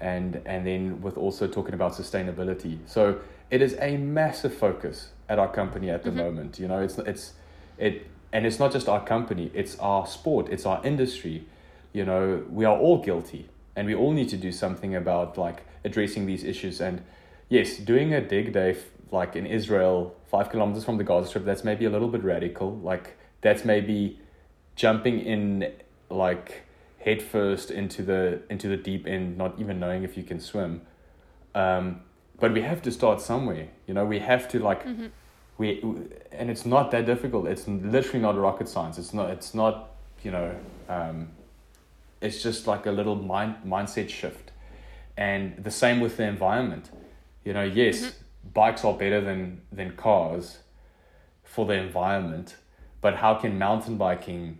[0.00, 2.78] and and then with also talking about sustainability.
[2.86, 6.18] So it is a massive focus at our company at the mm-hmm.
[6.18, 6.58] moment.
[6.58, 7.32] You know, it's it's
[7.78, 11.46] it, and it's not just our company; it's our sport, it's our industry.
[11.92, 15.64] You know, we are all guilty, and we all need to do something about like
[15.84, 16.80] addressing these issues.
[16.80, 17.02] And
[17.48, 18.76] yes, doing a dig day
[19.10, 22.76] like in Israel, five kilometers from the Gaza Strip, that's maybe a little bit radical.
[22.78, 24.20] Like that's maybe
[24.74, 25.72] jumping in
[26.10, 26.65] like
[27.06, 30.82] head first into the into the deep end, not even knowing if you can swim.
[31.54, 32.00] Um,
[32.38, 33.68] but we have to start somewhere.
[33.86, 35.06] You know, we have to like mm-hmm.
[35.56, 35.80] we,
[36.32, 37.46] and it's not that difficult.
[37.46, 38.98] It's literally not rocket science.
[38.98, 39.30] It's not.
[39.30, 39.90] It's not.
[40.22, 40.56] You know,
[40.88, 41.28] um,
[42.20, 44.50] it's just like a little mind mindset shift,
[45.16, 46.90] and the same with the environment.
[47.44, 48.48] You know, yes, mm-hmm.
[48.52, 50.58] bikes are better than than cars
[51.44, 52.56] for the environment,
[53.00, 54.58] but how can mountain biking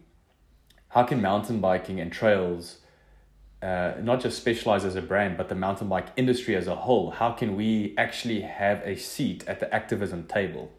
[0.96, 2.78] how can mountain biking and trails
[3.60, 7.10] uh, not just specialize as a brand, but the mountain bike industry as a whole,
[7.10, 10.72] how can we actually have a seat at the activism table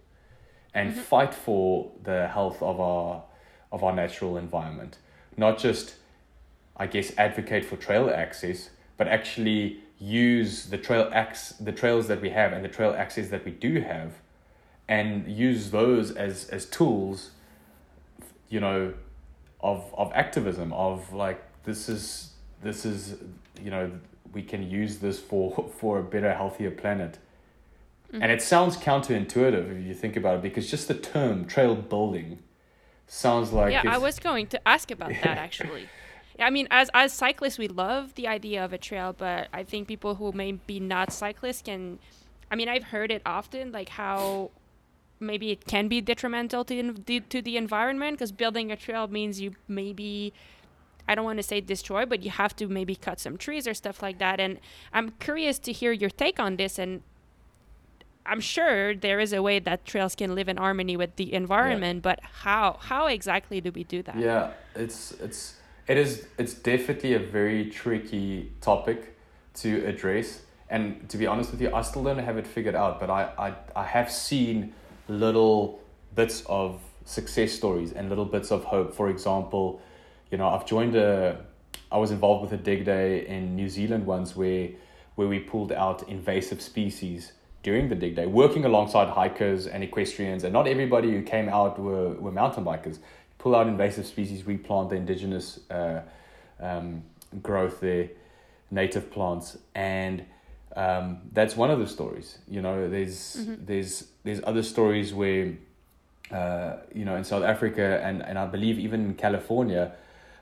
[0.74, 1.02] and mm-hmm.
[1.02, 3.26] fight for the health of our
[3.72, 4.98] of our natural environment?
[5.38, 5.98] Not just,
[6.76, 12.22] I guess, advocate for trail access, but actually use the trail ac- the trails that
[12.22, 14.14] we have and the trail access that we do have,
[14.88, 17.32] and use those as as tools,
[18.50, 18.94] you know,
[19.62, 22.32] of of activism of like this is
[22.62, 23.16] this is
[23.62, 23.92] you know
[24.34, 27.18] we can use this for for a better healthier planet
[28.12, 28.22] mm-hmm.
[28.22, 32.40] and it sounds counterintuitive if you think about it because just the term trail building
[33.08, 35.88] sounds like yeah i was going to ask about that actually
[36.40, 39.88] I mean, as as cyclists, we love the idea of a trail, but I think
[39.88, 42.00] people who may be not cyclists can.
[42.52, 44.52] I mean, I've heard it often, like how
[45.20, 49.42] maybe it can be detrimental to the, to the environment because building a trail means
[49.42, 50.34] you maybe
[51.08, 53.74] I don't want to say destroy, but you have to maybe cut some trees or
[53.74, 54.40] stuff like that.
[54.40, 54.60] And
[54.92, 56.78] I'm curious to hear your take on this.
[56.78, 57.02] And
[58.26, 61.98] I'm sure there is a way that trails can live in harmony with the environment,
[61.98, 62.02] yeah.
[62.02, 64.18] but how how exactly do we do that?
[64.18, 65.56] Yeah, it's it's
[65.88, 69.16] it is it's definitely a very tricky topic
[69.56, 70.42] to address.
[70.70, 73.32] And to be honest with you, I still don't have it figured out, but I
[73.38, 74.74] I, I have seen
[75.08, 75.80] little
[76.16, 78.94] bits of success stories and little bits of hope.
[78.94, 79.82] For example,
[80.32, 81.46] you know, I've joined a,
[81.92, 84.70] I was involved with a dig day in New Zealand once where,
[85.16, 87.32] where we pulled out invasive species
[87.64, 90.44] during the dig day, working alongside hikers and equestrians.
[90.44, 93.00] And not everybody who came out were, were mountain bikers.
[93.38, 96.02] Pull out invasive species, replant the indigenous uh,
[96.60, 97.04] um,
[97.42, 98.10] growth there,
[98.72, 100.26] native plants, and
[100.78, 102.38] um, that's one of the stories.
[102.48, 103.66] You know, there's mm-hmm.
[103.66, 105.54] there's there's other stories where,
[106.32, 109.94] uh, you know, in South Africa and and I believe even in California,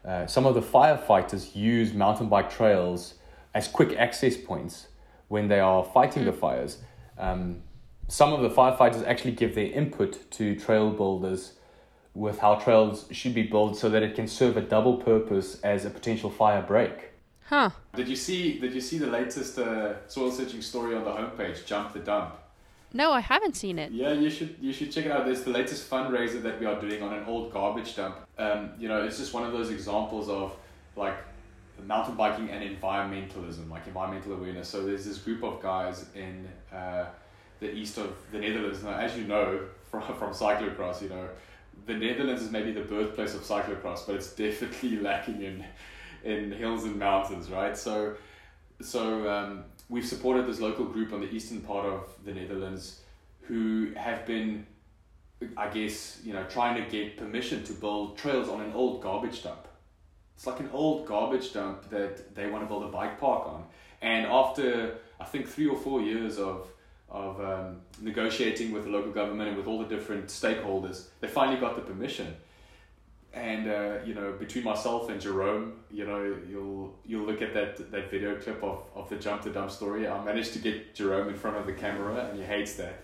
[0.04, 3.14] uh, some of the firefighters use mountain bike trails
[3.54, 4.90] as quick access points
[5.30, 6.32] when they are fighting mm-hmm.
[6.32, 6.80] the fires.
[7.18, 7.62] Um,
[8.10, 11.54] some of the firefighters actually give their input to trail builders
[12.14, 15.86] with how trails should be built so that it can serve a double purpose as
[15.86, 17.15] a potential fire break.
[17.46, 17.70] Huh.
[17.96, 18.60] Did you see?
[18.60, 21.66] Did you see the latest uh, soil searching story on the homepage?
[21.66, 22.36] Jump the dump.
[22.92, 23.92] No, I haven't seen it.
[23.92, 25.26] Yeah, you should you should check it out.
[25.26, 28.16] There's the latest fundraiser that we are doing on an old garbage dump.
[28.40, 30.56] Um, you know, it's just one of those examples of
[30.96, 31.18] like
[31.86, 34.68] mountain biking and environmentalism, like environmental awareness.
[34.68, 37.06] So there's this group of guys in uh,
[37.60, 38.84] the east of the Netherlands.
[38.84, 41.30] Now, as you know from from cyclocross, you know
[41.86, 45.64] the Netherlands is maybe the birthplace of cyclocross, but it's definitely lacking in
[46.26, 47.78] in hills and mountains, right?
[47.78, 48.16] So,
[48.82, 53.02] so um, we've supported this local group on the eastern part of the Netherlands
[53.42, 54.66] who have been,
[55.56, 59.44] I guess, you know, trying to get permission to build trails on an old garbage
[59.44, 59.68] dump.
[60.36, 63.64] It's like an old garbage dump that they want to build a bike park on.
[64.02, 66.68] And after, I think, three or four years of
[67.08, 71.58] of um, negotiating with the local government and with all the different stakeholders, they finally
[71.58, 72.36] got the permission
[73.36, 77.92] and uh, you know between myself and Jerome, you know you'll you'll look at that
[77.92, 80.08] that video clip of, of the jump to dump story.
[80.08, 83.04] I managed to get Jerome in front of the camera, and he hates that.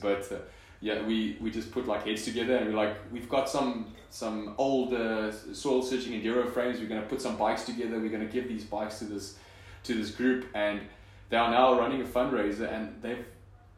[0.00, 0.36] But uh,
[0.80, 4.54] yeah, we we just put like heads together, and we're like we've got some some
[4.58, 6.78] old uh, soil searching enduro frames.
[6.78, 7.98] We're gonna put some bikes together.
[7.98, 9.38] We're gonna give these bikes to this
[9.82, 10.80] to this group, and
[11.30, 13.26] they are now running a fundraiser, and they've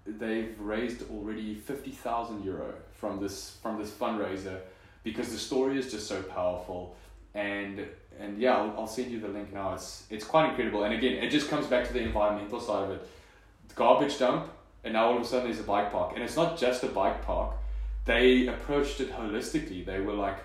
[0.06, 4.60] they've raised already fifty thousand euro from this from this fundraiser
[5.06, 6.96] because the story is just so powerful.
[7.32, 7.86] And
[8.18, 9.72] and yeah I'll, I'll send you the link now.
[9.74, 10.82] It's it's quite incredible.
[10.82, 13.08] And again it just comes back to the environmental side of it.
[13.76, 14.50] Garbage dump
[14.82, 16.12] and now all of a sudden there's a bike park.
[16.14, 17.54] And it's not just a bike park.
[18.04, 19.86] They approached it holistically.
[19.86, 20.38] They were like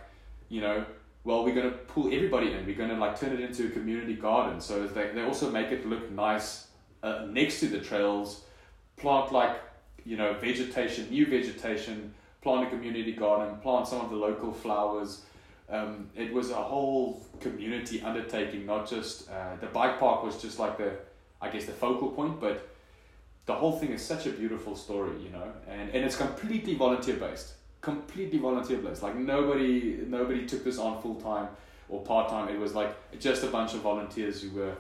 [0.47, 0.85] you know
[1.23, 2.65] well we're going to pull everybody in.
[2.65, 4.61] We're going to like turn it into a community garden.
[4.61, 6.67] So they, they also make it look nice
[7.01, 8.43] uh, next to the trails.
[8.97, 9.57] Plant like
[10.05, 15.21] you know vegetation new vegetation plant a community garden plant some of the local flowers
[15.69, 20.59] um, it was a whole community undertaking not just uh, the bike park was just
[20.59, 20.91] like the
[21.41, 22.67] i guess the focal point but
[23.45, 27.15] the whole thing is such a beautiful story you know and, and it's completely volunteer
[27.15, 31.47] based completely volunteer based like nobody nobody took this on full time
[31.89, 34.75] or part time it was like just a bunch of volunteers who were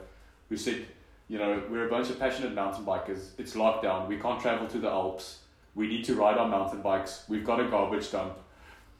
[0.49, 0.85] who said
[1.31, 3.29] you know, we're a bunch of passionate mountain bikers.
[3.37, 4.09] It's lockdown.
[4.09, 5.37] We can't travel to the Alps.
[5.75, 7.23] We need to ride our mountain bikes.
[7.27, 8.37] We've got a garbage dump.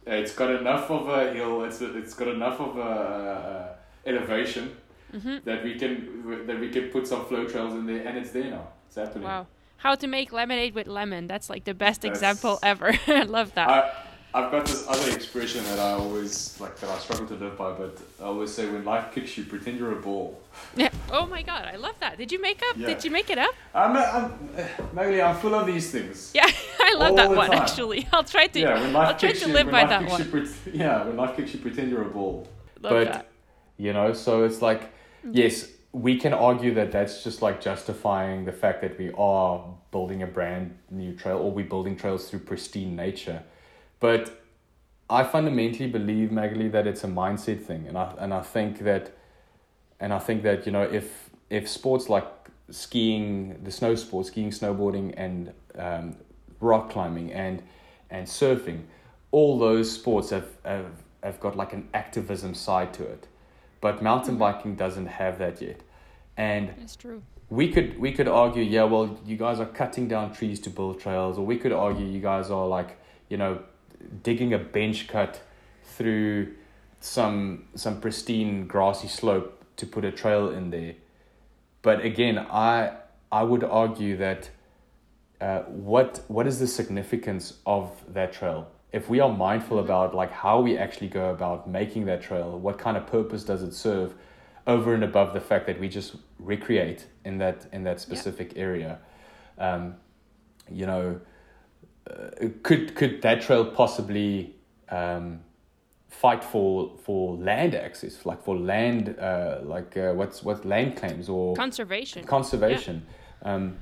[0.05, 1.63] It's got enough of a hill.
[1.63, 4.75] It's it's got enough of a, a elevation
[5.13, 5.37] mm-hmm.
[5.45, 8.49] that we can that we can put some flow trails in there, and it's there
[8.49, 8.67] now.
[8.87, 9.23] It's happening.
[9.23, 9.47] Wow.
[9.77, 11.27] How to make lemonade with lemon?
[11.27, 12.93] That's like the best That's, example ever.
[13.07, 13.69] I love that.
[13.69, 13.93] I,
[14.33, 17.73] I've got this other expression that I always like that I struggle to live by,
[17.73, 20.41] but I always say when life kicks you, pretend you're a ball.
[20.75, 20.89] Yeah.
[21.11, 22.17] Oh my god, I love that.
[22.17, 22.77] Did you make up?
[22.77, 22.87] Yeah.
[22.87, 23.53] Did you make it up?
[23.75, 24.49] I'm, I'm,
[24.93, 26.31] Maggie, I'm full of these things.
[26.33, 27.59] Yeah, I love that one time.
[27.59, 28.07] actually.
[28.13, 28.59] I'll try to.
[28.59, 30.31] Yeah, when life I'll try to you, live by that one.
[30.31, 32.47] Pre- yeah, when life kicks you, pretend you're a ball.
[32.81, 33.27] Love but that.
[33.77, 35.31] you know, so it's like, mm-hmm.
[35.33, 39.61] yes, we can argue that that's just like justifying the fact that we are
[39.91, 43.43] building a brand new trail or we're building trails through pristine nature,
[44.01, 44.41] but
[45.09, 49.11] I fundamentally believe, Magali, that it's a mindset thing, and I and I think that,
[49.99, 52.25] and I think that you know if if sports like
[52.69, 56.15] skiing, the snow sports, skiing, snowboarding, and um,
[56.59, 57.61] rock climbing and
[58.09, 58.81] and surfing,
[59.31, 60.85] all those sports have, have
[61.23, 63.27] have got like an activism side to it,
[63.81, 64.39] but mountain mm-hmm.
[64.39, 65.81] biking doesn't have that yet,
[66.37, 67.21] and it's true.
[67.49, 71.01] We could we could argue, yeah, well, you guys are cutting down trees to build
[71.01, 72.97] trails, or we could argue you guys are like
[73.27, 73.59] you know
[74.23, 75.41] digging a bench cut
[75.83, 76.53] through
[76.99, 80.95] some some pristine grassy slope to put a trail in there.
[81.81, 82.93] But again, I
[83.31, 84.49] I would argue that
[85.39, 88.67] uh, what what is the significance of that trail?
[88.91, 89.85] If we are mindful mm-hmm.
[89.85, 93.63] about like how we actually go about making that trail, what kind of purpose does
[93.63, 94.13] it serve,
[94.67, 98.61] over and above the fact that we just recreate in that in that specific yeah.
[98.61, 98.99] area,
[99.57, 99.95] um,
[100.69, 101.19] you know,
[102.09, 104.55] uh, could could that trail possibly
[104.89, 105.41] um,
[106.09, 111.29] fight for for land access, like for land, uh, like uh, what's what land claims
[111.29, 112.23] or conservation?
[112.25, 113.05] Conservation.
[113.43, 113.53] Yeah.
[113.53, 113.77] Um,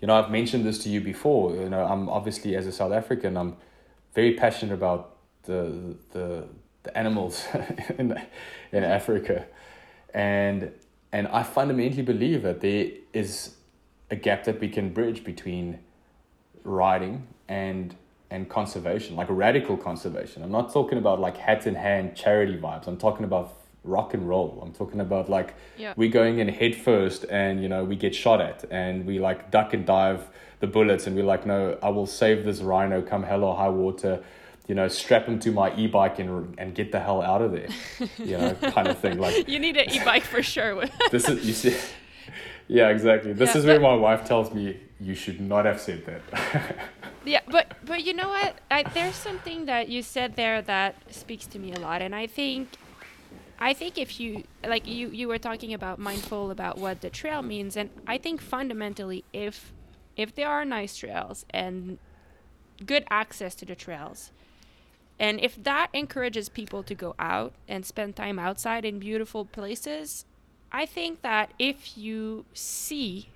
[0.00, 1.54] you know, I've mentioned this to you before.
[1.54, 3.56] You know, I'm obviously as a South African, I'm
[4.14, 6.44] very passionate about the the
[6.82, 7.46] the animals
[7.98, 8.18] in
[8.72, 9.46] in Africa,
[10.14, 10.72] and
[11.12, 13.56] and I fundamentally believe that there is
[14.10, 15.78] a gap that we can bridge between
[16.64, 17.94] riding and
[18.30, 20.44] and conservation, like radical conservation.
[20.44, 22.86] I'm not talking about like hat in hand charity vibes.
[22.86, 24.60] I'm talking about rock and roll.
[24.62, 25.92] I'm talking about like yeah.
[25.96, 29.50] we're going in head first and you know we get shot at and we like
[29.50, 30.28] duck and dive
[30.60, 33.70] the bullets and we're like no I will save this rhino come hell or high
[33.70, 34.22] water
[34.68, 37.68] you know strap him to my e-bike and and get the hell out of there
[38.18, 41.54] you know kind of thing like you need an e-bike for sure this is you
[41.54, 41.74] see
[42.68, 46.04] yeah exactly this yeah, is where my wife tells me you should not have said
[46.04, 46.76] that
[47.24, 48.56] yeah, but but you know what?
[48.70, 52.26] I, there's something that you said there that speaks to me a lot, and I
[52.26, 52.68] think,
[53.58, 57.42] I think if you like you you were talking about mindful about what the trail
[57.42, 59.72] means, and I think fundamentally if
[60.16, 61.98] if there are nice trails and
[62.84, 64.30] good access to the trails,
[65.18, 70.24] and if that encourages people to go out and spend time outside in beautiful places,
[70.72, 73.28] I think that if you see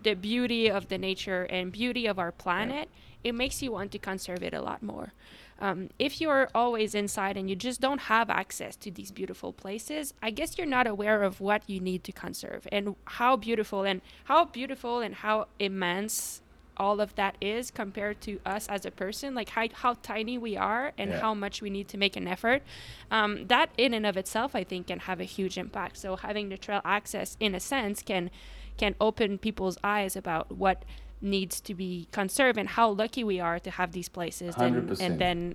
[0.00, 2.88] the beauty of the nature and beauty of our planet,
[3.22, 3.30] yeah.
[3.30, 5.12] it makes you want to conserve it a lot more.
[5.60, 10.12] Um, if you're always inside and you just don't have access to these beautiful places,
[10.20, 14.00] I guess you're not aware of what you need to conserve and how beautiful and
[14.24, 16.42] how beautiful and how immense
[16.76, 20.56] all of that is compared to us as a person, like how, how tiny we
[20.56, 21.20] are and yeah.
[21.20, 22.62] how much we need to make an effort.
[23.10, 25.98] Um, that in and of itself, I think, can have a huge impact.
[25.98, 28.30] So having the trail access, in a sense, can
[28.76, 30.84] can open people's eyes about what
[31.20, 35.18] needs to be conserved and how lucky we are to have these places and, and
[35.18, 35.54] then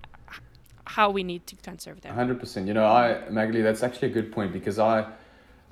[0.86, 2.16] how we need to conserve them.
[2.16, 5.06] 100% you know i magali that's actually a good point because i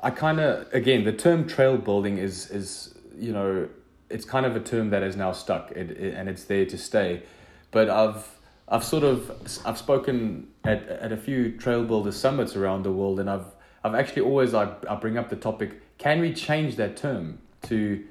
[0.02, 3.68] I kind of again the term trail building is is you know
[4.10, 5.72] it's kind of a term that is now stuck.
[5.72, 7.24] It, it, and it's there to stay,
[7.72, 8.28] but I've
[8.68, 9.32] I've sort of
[9.66, 13.46] I've spoken at, at a few trail builder summits around the world and I've
[13.84, 18.04] I've actually always I, I bring up the topic can we change that term to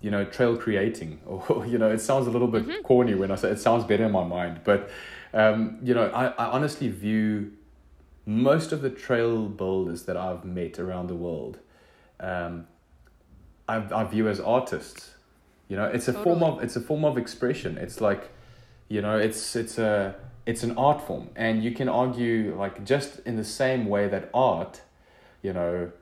[0.00, 2.82] you know trail creating or you know it sounds a little bit mm-hmm.
[2.82, 4.90] corny when I say it sounds better in my mind but
[5.34, 7.52] um, you know I, I honestly view
[8.26, 11.58] most of the trail builders that I've met around the world,
[12.18, 12.66] um,
[13.68, 15.14] I, I view as artists.
[15.68, 16.38] You know, it's a totally.
[16.38, 17.78] form of it's a form of expression.
[17.78, 18.30] It's like,
[18.88, 23.20] you know, it's it's a it's an art form, and you can argue like just
[23.20, 24.82] in the same way that art,
[25.42, 25.92] you know,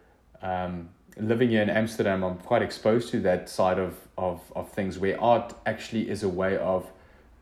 [0.42, 4.98] um, living here in Amsterdam, I'm quite exposed to that side of of of things
[4.98, 6.90] where art actually is a way of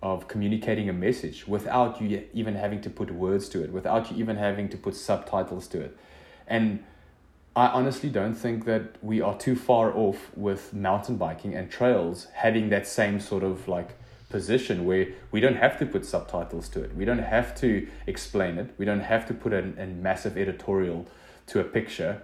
[0.02, 4.16] of communicating a message without you even having to put words to it, without you
[4.18, 5.96] even having to put subtitles to it.
[6.48, 6.82] And
[7.54, 12.26] I honestly don't think that we are too far off with mountain biking and trails
[12.32, 13.90] having that same sort of like
[14.28, 16.96] position where we don't have to put subtitles to it.
[16.96, 18.74] We don't have to explain it.
[18.78, 21.06] We don't have to put a, a massive editorial
[21.48, 22.22] to a picture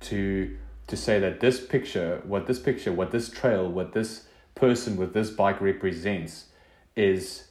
[0.00, 4.96] to to say that this picture, what this picture, what this trail, what this person
[4.96, 6.46] with this bike represents
[6.96, 7.48] is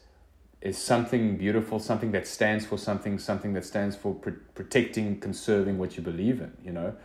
[0.61, 5.77] is something beautiful, something that stands for something, something that stands for pr- protecting, conserving
[5.77, 6.53] what you believe in.
[6.63, 6.95] You know,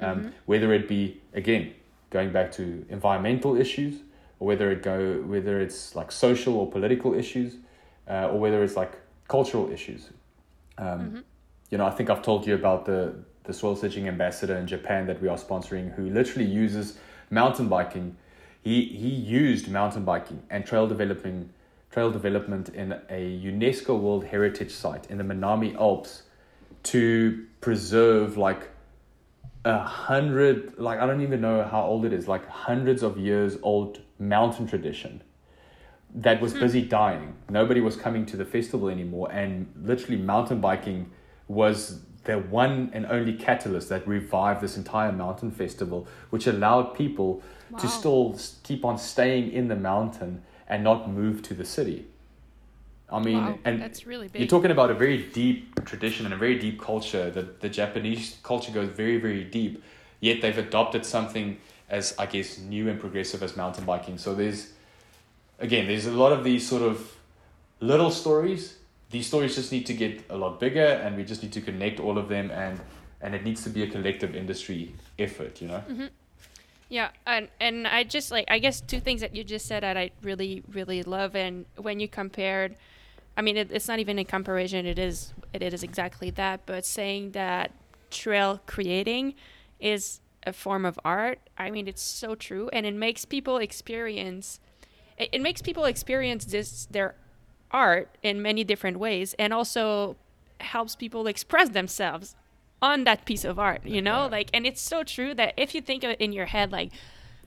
[0.00, 0.28] um, mm-hmm.
[0.46, 1.74] whether it be again
[2.10, 4.00] going back to environmental issues,
[4.38, 7.56] or whether it go whether it's like social or political issues,
[8.08, 8.92] uh, or whether it's like
[9.26, 10.10] cultural issues.
[10.76, 11.18] Um, mm-hmm.
[11.70, 13.14] You know, I think I've told you about the
[13.48, 16.98] the soil searching ambassador in Japan that we are sponsoring, who literally uses
[17.30, 18.16] mountain biking.
[18.62, 21.50] He he used mountain biking and trail developing
[21.90, 26.24] trail development in a UNESCO World Heritage Site in the Minami Alps
[26.84, 28.68] to preserve like
[29.64, 33.56] a hundred, like I don't even know how old it is, like hundreds of years
[33.62, 35.22] old mountain tradition
[36.14, 36.60] that was hmm.
[36.60, 37.34] busy dying.
[37.48, 41.10] Nobody was coming to the festival anymore, and literally mountain biking
[41.48, 47.42] was the one and only catalyst that revived this entire mountain festival, which allowed people
[47.70, 47.78] wow.
[47.78, 52.06] to still keep on staying in the mountain and not move to the city.
[53.10, 54.42] I mean, wow, and that's really big.
[54.42, 57.30] You're talking about a very deep tradition and a very deep culture.
[57.30, 59.82] That the Japanese culture goes very, very deep.
[60.20, 61.58] Yet they've adopted something
[61.88, 64.18] as I guess new and progressive as mountain biking.
[64.18, 64.72] So there's,
[65.58, 67.16] again, there's a lot of these sort of
[67.80, 68.77] little stories.
[69.10, 71.98] These stories just need to get a lot bigger, and we just need to connect
[72.00, 72.80] all of them, and
[73.20, 75.60] and it needs to be a collective industry effort.
[75.60, 75.82] You know.
[75.88, 76.06] Mm-hmm.
[76.88, 79.96] Yeah, and and I just like I guess two things that you just said that
[79.96, 82.76] I really really love, and when you compared,
[83.36, 84.86] I mean it, it's not even a comparison.
[84.86, 86.64] It is it is exactly that.
[86.64, 87.72] But saying that
[88.10, 89.34] trail creating
[89.80, 94.60] is a form of art, I mean it's so true, and it makes people experience.
[95.18, 97.16] It, it makes people experience this their
[97.70, 100.16] art in many different ways, and also
[100.60, 102.34] helps people express themselves
[102.80, 104.24] on that piece of art, you know?
[104.24, 104.30] Yeah.
[104.30, 106.92] Like and it's so true that if you think of it in your head like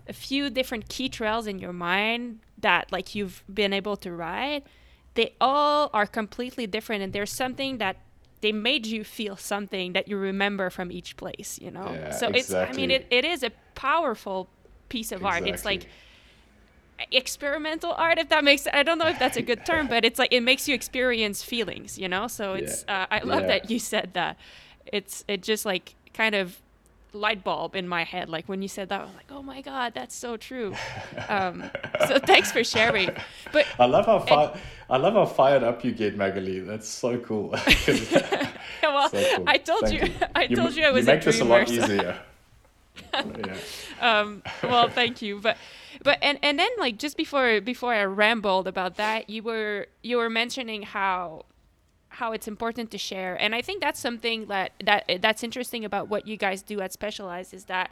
[0.08, 4.64] a few different key trails in your mind that like you've been able to ride,
[5.14, 7.98] they all are completely different and there's something that
[8.42, 11.92] they made you feel something that you remember from each place, you know?
[11.94, 12.40] Yeah, so exactly.
[12.40, 14.50] it's I mean it, it is a powerful
[14.90, 15.50] piece of exactly.
[15.50, 15.56] art.
[15.56, 15.88] It's like
[17.12, 20.20] experimental art if that makes i don't know if that's a good term but it's
[20.20, 23.04] like it makes you experience feelings you know so it's yeah.
[23.04, 23.48] uh, i love yeah.
[23.48, 24.38] that you said that
[24.86, 26.62] it's it just like kind of
[27.14, 28.30] light bulb in my head.
[28.30, 30.74] Like when you said that, I was like, oh my god, that's so true.
[31.30, 31.70] Um,
[32.08, 33.10] so thanks for sharing.
[33.52, 34.60] But I love how fi-
[34.90, 36.60] I love how fired up you get, Magali.
[36.60, 37.50] That's so cool.
[38.84, 39.46] well, so cool.
[39.48, 41.42] I told Thank you, you, I told you, you I was you make a this
[41.42, 42.20] a lot easier.
[43.14, 43.58] yeah.
[44.00, 45.58] um, well, thank you, but
[46.04, 50.18] but and and then like just before before I rambled about that, you were you
[50.18, 51.46] were mentioning how
[52.10, 53.36] how it's important to share.
[53.40, 56.94] And i think that's something that that that's interesting about what you guys do at
[56.94, 57.92] specialized is that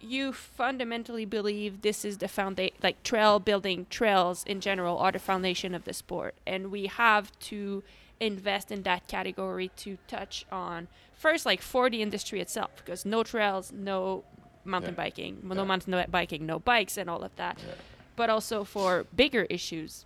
[0.00, 5.18] you fundamentally believe this is the foundation like trail building trails in general are the
[5.18, 6.34] foundation of the sport.
[6.46, 7.82] And we have to
[8.18, 13.22] invest in that category to touch on first like for the industry itself because no
[13.22, 14.24] trails no
[14.64, 15.04] mountain yeah.
[15.04, 15.38] biking.
[15.42, 15.64] No yeah.
[15.64, 17.58] mountain biking no bikes and all of that.
[17.66, 17.74] Yeah.
[18.16, 20.04] but also for bigger issues.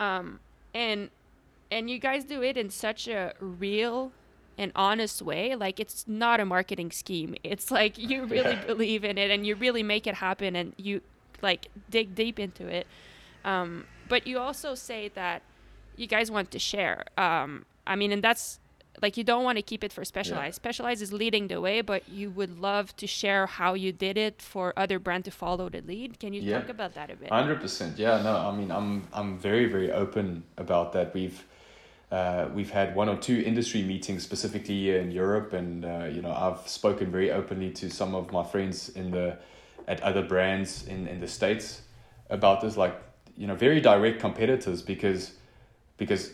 [0.00, 0.40] Um,
[0.74, 1.10] and
[1.70, 4.12] and you guys do it in such a real
[4.56, 5.54] and honest way.
[5.54, 7.36] Like it's not a marketing scheme.
[7.42, 11.00] It's like you really believe in it and you really make it happen and you
[11.42, 12.86] like dig deep into it.
[13.44, 15.42] Um, but you also say that
[15.96, 17.04] you guys want to share.
[17.16, 18.60] Um, i mean and that's
[19.02, 20.62] like you don't want to keep it for specialized Yeah.
[20.64, 24.42] specialized is leading the way but you would love to share how you did it
[24.42, 26.58] for other brand to follow the lead can you Yeah.
[26.60, 27.98] talk about that a bit Hundred percent.
[27.98, 28.22] Yeah.
[28.22, 28.34] No.
[28.48, 31.14] I mean, I'm I'm very very open about that.
[31.14, 31.40] We've
[32.10, 36.22] uh, we've had one or two industry meetings specifically here in Europe, and uh, you
[36.22, 39.36] know I've spoken very openly to some of my friends in the
[39.86, 41.82] at other brands in in the states
[42.30, 42.94] about this, like
[43.36, 45.32] you know very direct competitors because
[45.98, 46.32] because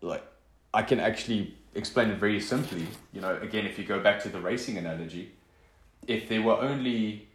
[0.00, 0.24] like
[0.72, 2.86] I can actually explain it very simply.
[3.12, 5.32] You know, again, if you go back to the racing analogy,
[6.06, 7.28] if there were only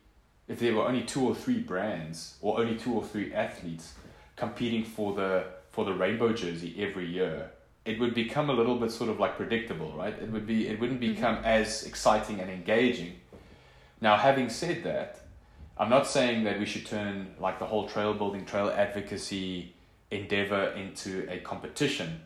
[0.48, 3.94] if there were only two or three brands or only two or three athletes
[4.36, 7.52] competing for the for the rainbow jersey every year,
[7.86, 10.14] it would become a little bit sort of like predictable, right?
[10.14, 11.16] It would be it wouldn't mm-hmm.
[11.16, 13.14] become as exciting and engaging.
[14.00, 15.22] Now, having said that,
[15.78, 19.74] I'm not saying that we should turn like the whole trail building, trail advocacy
[20.12, 22.22] endeavor into a competition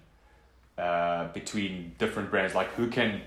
[0.81, 3.21] uh, between different brands, like who can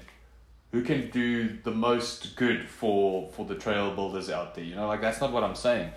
[0.73, 4.65] who can do the most good for for the trail builders out there.
[4.65, 5.93] You know, like that's not what I'm saying.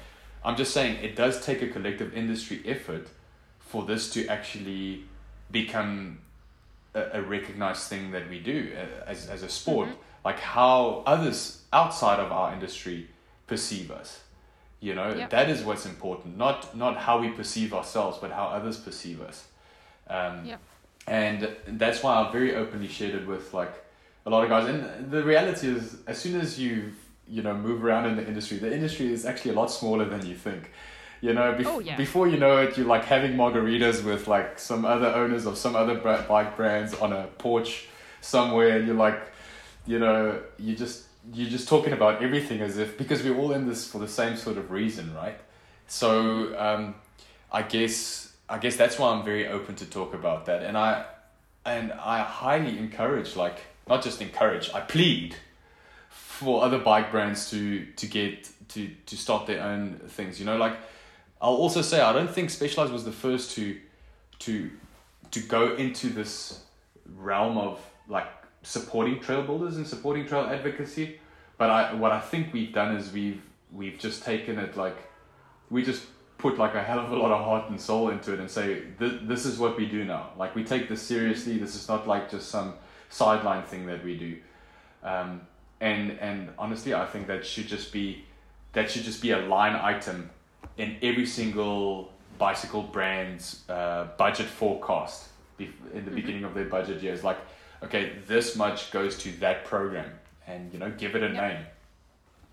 [0.46, 3.08] I'm just saying it does take a collective industry effort
[3.60, 5.06] for this to actually
[5.50, 6.20] become
[6.94, 9.90] a, a recognized thing that we do uh, as as a sport.
[10.24, 13.08] Like how others outside of our industry
[13.48, 14.22] perceive us.
[14.80, 15.30] You know, Yep.
[15.32, 16.38] that is what's important.
[16.38, 19.48] Not not how we perceive ourselves, but how others perceive us.
[20.08, 20.60] Um, Yep.
[21.08, 23.74] And that's why I've very openly shared it with like
[24.26, 24.68] a lot of guys.
[24.68, 26.92] And the reality is, as soon as you
[27.30, 30.26] you know move around in the industry, the industry is actually a lot smaller than
[30.26, 30.72] you think.
[31.20, 31.98] You know, bef- Oh, yeah.
[31.98, 35.76] before you know it, you're like having margaritas with like some other owners of some
[35.76, 37.88] other bike brands on a porch
[38.22, 39.20] somewhere, and you're like,
[39.88, 43.68] you know, you just you're just talking about everything as if because we're all in
[43.68, 45.40] this for the same sort of reason, right?
[45.88, 46.96] So um,
[47.52, 51.06] I guess I guess that's why I'm very open to talk about that, and I
[51.66, 55.36] and I highly encourage, like not just encourage, I plead
[56.10, 60.40] for other bike brands to to get to to start their own things.
[60.40, 60.78] You know, like
[61.42, 63.78] I'll also say I don't think Specialized was the first to
[64.40, 64.70] to
[65.32, 66.64] to go into this
[67.16, 68.28] realm of like
[68.64, 71.20] supporting trail builders and supporting trail advocacy.
[71.58, 73.42] But I what I think we've done is we've
[73.72, 74.98] we've just taken it like
[75.70, 76.06] we just
[76.38, 78.84] put like a hell of a lot of heart and soul into it and say
[79.00, 80.30] this, this is what we do now.
[80.38, 81.58] Like we take this seriously.
[81.58, 82.74] This is not like just some
[83.10, 84.38] sideline thing that we do.
[85.04, 85.42] Um,
[85.80, 88.26] and and honestly i think that should just be
[88.74, 90.28] that should just be a line item
[90.78, 97.24] in every single bicycle brand's uh, budget forecast in the beginning of their budget years.
[97.24, 97.38] Like
[97.84, 100.10] okay this much goes to that program
[100.48, 101.34] and you know give it a Yep.
[101.34, 101.66] name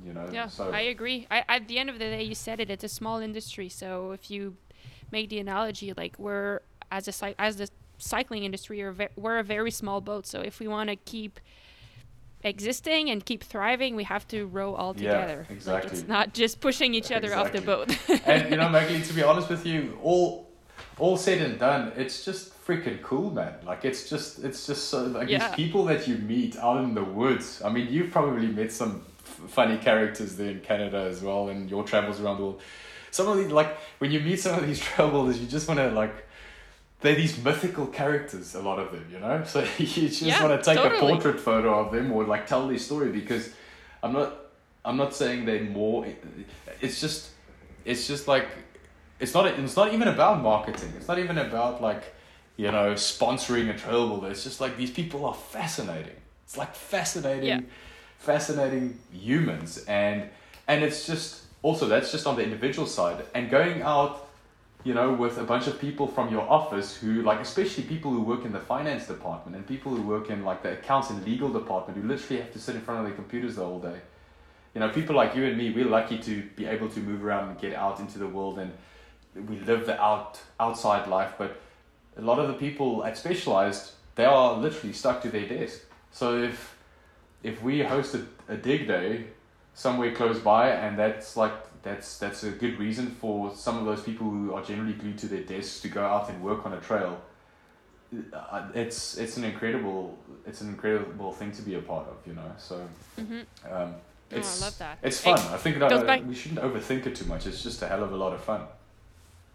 [0.03, 1.27] you know Yeah, so I agree.
[1.31, 2.71] I, at the end of the day, you said it.
[2.71, 4.57] It's a small industry, so if you
[5.11, 6.61] make the analogy, like we're
[6.91, 7.69] as a as the
[7.99, 10.27] cycling industry, we're, ve- we're a very small boat.
[10.27, 11.39] So if we want to keep
[12.43, 15.47] existing and keep thriving, we have to row all Yeah, together.
[15.49, 15.91] Like exactly.
[15.99, 17.97] it's not just pushing each other off the boat.
[18.27, 20.51] and you know, Maggie, to be honest with you, all
[20.99, 23.55] all said and done, it's just freaking cool, man.
[23.65, 25.49] Like it's just it's just so like Yeah.
[25.49, 27.63] these people that you meet out in the woods.
[27.65, 29.03] I mean, you've probably met some
[29.35, 32.63] funny characters there in Canada as well, and your travels around the world.
[33.11, 35.91] Some of these, like when you meet some of these travelers, you just want to
[35.91, 36.15] like.
[37.01, 39.43] They're these mythical characters, a lot of them, you know.
[39.47, 40.97] So you just Yeah, want to take totally.
[40.97, 43.51] a portrait photo of them or like tell their story because
[44.03, 44.33] I'm not
[44.87, 46.07] I'm not saying they're more.
[46.81, 47.31] It's just,
[47.85, 48.47] it's just like,
[49.21, 49.47] it's not.
[49.47, 50.93] It's not even about marketing.
[50.97, 52.15] It's not even about like,
[52.57, 54.31] you know, sponsoring a builder.
[54.31, 56.17] It's just like these people are fascinating.
[56.45, 57.61] It's like fascinating, Yeah.
[58.25, 60.29] Fascinating humans, and
[60.67, 64.29] and it's just also that's just on the individual side and going out,
[64.83, 68.23] you know, with a bunch of people from your office who like, especially people who
[68.23, 71.51] work in the finance department and people who work in like the accounts and legal
[71.51, 74.01] department who literally have to sit in front of their computers the whole day
[74.75, 77.49] you know, people like you and me, we're lucky to be able to move around
[77.49, 78.73] and get out into the world and
[79.49, 81.35] we live the out outside life.
[81.39, 81.61] But
[82.17, 85.81] a lot of the people at Specialized, they are literally stuck to their desk.
[86.11, 86.74] So if
[87.45, 89.27] if we host a, a dig day
[89.75, 91.53] somewhere close by, and that's like
[91.83, 95.27] that's that's a good reason for some of those people who are generally glued to
[95.27, 97.21] their desks to go out and work on a trail.
[98.33, 102.35] uh, It's it's an incredible it's an incredible thing to be a part of, you
[102.35, 102.51] know.
[102.59, 102.77] So
[103.17, 103.95] hmm um,
[104.33, 104.99] Oh, I it's, love that.
[105.03, 105.39] It's It fun.
[105.55, 107.47] I think that uh, we shouldn't overthink it too much.
[107.47, 108.63] It's just a hell of a lot of fun.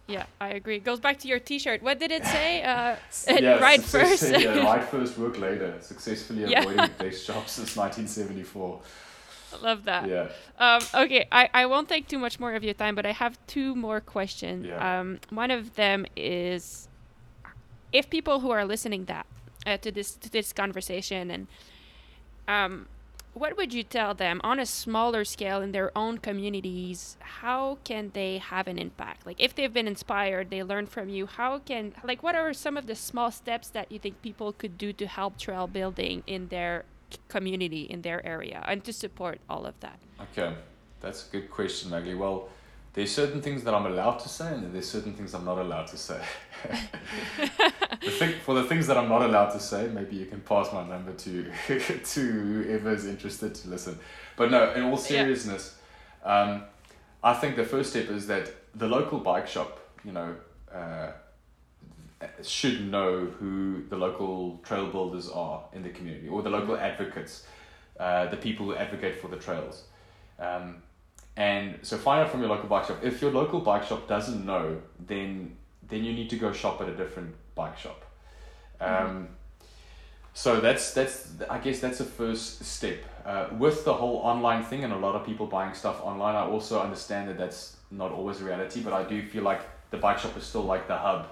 [0.09, 0.77] Yeah, I agree.
[0.77, 1.81] It goes back to your T-shirt.
[1.83, 2.63] What did it say?
[2.63, 2.95] Uh,
[3.39, 4.23] Yeah, right first.
[4.31, 5.75] yeah, right first, work later.
[5.81, 6.61] Successfully Yeah.
[6.61, 8.81] avoiding desk jobs since 1974.
[9.61, 10.07] Love that.
[10.07, 10.27] Yeah.
[10.59, 13.37] Um, okay, I, I won't take too much more of your time, but I have
[13.47, 14.65] two more questions.
[14.65, 14.99] Yeah.
[14.99, 16.87] Um, one of them is
[17.91, 19.25] if people who are listening that
[19.65, 21.47] uh, to this to this conversation and
[22.47, 22.87] um,
[23.39, 28.11] what would you tell them on a smaller scale in their own communities how can
[28.13, 29.25] they have an impact?
[29.25, 32.75] Like if they've been inspired they learn from you how can like what are some
[32.75, 36.49] of the small steps that you think people could do to help trail building in
[36.49, 36.83] their
[37.27, 39.99] community in their area and to support all of that?
[40.31, 40.53] Okay
[40.99, 42.15] that's a good question maggie.
[42.15, 42.49] Well
[42.93, 45.87] there's certain things that I'm allowed to say and there's certain things I'm not allowed
[45.87, 46.21] to say.
[48.01, 50.73] the thing, for the things that I'm not allowed to say, maybe you can pass
[50.73, 51.43] my number to
[52.03, 53.99] to whoever is interested to listen.
[54.35, 55.77] But no, in all seriousness,
[56.23, 56.41] yeah.
[56.41, 56.63] um,
[57.23, 60.35] I think the first step is that the local bike shop, you know,
[60.73, 61.11] uh,
[62.43, 67.45] should know who the local trail builders are in the community or the local advocates,
[67.99, 69.83] uh, the people who advocate for the trails.
[70.39, 70.77] Um,
[71.39, 72.97] and so find out from your local bike shop.
[73.01, 75.55] If your local bike shop doesn't know, then
[75.87, 78.03] then you need to go shop at a different bike shop.
[78.81, 79.05] Mm-hmm.
[79.05, 79.27] Um,
[80.33, 83.05] so that's that's I guess that's the first step.
[83.25, 86.45] Uh, with the whole online thing and a lot of people buying stuff online, I
[86.45, 88.81] also understand that that's not always a reality.
[88.81, 89.61] But I do feel like
[89.91, 91.29] the bike shop is still like the hub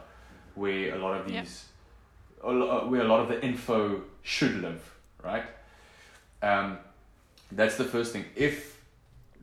[0.55, 1.65] where a lot of these,
[2.41, 2.87] yep.
[2.89, 4.81] where a lot of the info should live,
[5.21, 5.43] right?
[6.41, 6.77] Um,
[7.51, 8.23] that's the first thing.
[8.35, 8.76] If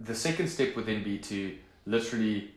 [0.00, 1.56] the second step would then be to
[1.86, 2.50] literally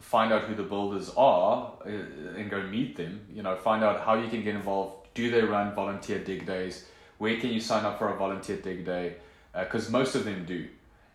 [0.00, 3.20] find out who the builders are uh, and go meet them.
[3.32, 5.08] You know, find out how you can get involved.
[5.14, 6.86] Do they run volunteer dig days?
[7.18, 9.16] Where can you sign up for a volunteer dig day?
[9.58, 10.68] Because uh, most of them do.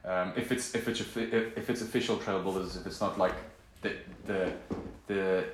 [0.05, 3.33] Um, if it's if it's if, if it's official trail builders, if it's not like
[3.81, 3.93] the
[4.25, 4.53] the
[5.07, 5.45] the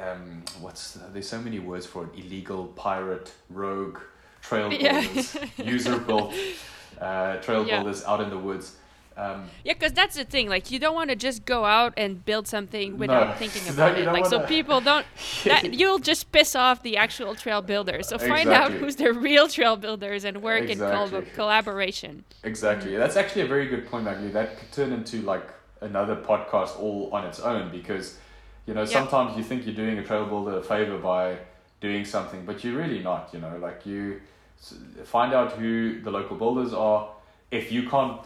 [0.00, 3.98] um what's the, there's so many words for it illegal pirate rogue
[4.40, 5.64] trail builders yeah.
[5.64, 6.34] user built
[7.00, 7.76] uh, trail yeah.
[7.82, 8.76] builders out in the woods
[9.18, 10.48] um, yeah, because that's the thing.
[10.48, 13.98] Like, you don't want to just go out and build something without no, thinking about
[13.98, 14.06] it.
[14.06, 15.04] Like, so people don't.
[15.44, 18.08] that you'll just piss off the actual trail builders.
[18.08, 18.76] So find exactly.
[18.76, 21.18] out who's the real trail builders and work exactly.
[21.18, 22.24] in col- collaboration.
[22.44, 22.96] Exactly.
[22.96, 24.28] That's actually a very good point, Maggie.
[24.28, 25.48] That could turn into like
[25.80, 28.18] another podcast all on its own because,
[28.66, 31.38] you know, sometimes you think you're doing a trail builder a favor by
[31.80, 33.30] doing something, but you're really not.
[33.32, 34.20] You know, like you
[35.04, 37.10] find out who the local builders are.
[37.50, 38.20] If you can't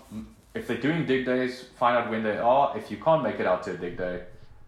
[0.55, 2.77] if they're doing dig days, find out when they are.
[2.77, 4.23] If you can't make it out to a dig day,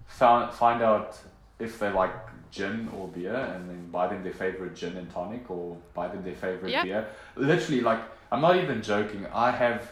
[0.06, 1.18] found, find out
[1.58, 2.12] if they like
[2.50, 6.22] gin or beer and then buy them their favorite gin and tonic or buy them
[6.22, 6.84] their favorite yeah.
[6.84, 7.06] beer.
[7.36, 8.00] Literally, like,
[8.32, 9.26] I'm not even joking.
[9.32, 9.90] I have,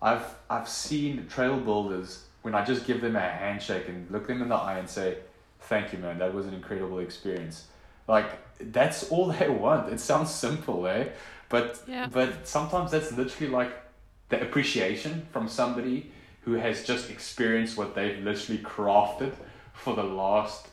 [0.00, 4.42] I've, I've seen trail builders when I just give them a handshake and look them
[4.42, 5.18] in the eye and say,
[5.60, 6.18] thank you, man.
[6.18, 7.66] That was an incredible experience.
[8.06, 8.30] Like,
[8.72, 9.92] that's all they want.
[9.92, 11.08] It sounds simple, eh?
[11.48, 12.08] But, yeah.
[12.10, 13.83] but sometimes that's literally like
[14.28, 16.10] the appreciation from somebody
[16.42, 19.32] who has just experienced what they've literally crafted
[19.72, 20.68] for the last,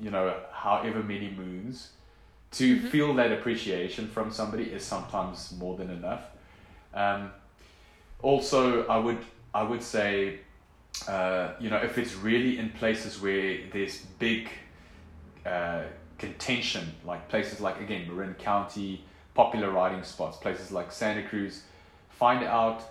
[0.00, 1.90] you know, however many moons.
[2.52, 2.86] To mm-hmm.
[2.88, 6.22] feel that appreciation from somebody is sometimes more than enough.
[6.94, 7.32] Um,
[8.22, 9.18] also, I would
[9.52, 10.40] I would say,
[11.08, 14.48] uh, you know, if it's really in places where there's big
[15.44, 15.82] uh,
[16.18, 19.04] contention, like places like again Marin County,
[19.34, 21.64] popular riding spots, places like Santa Cruz,
[22.08, 22.82] find out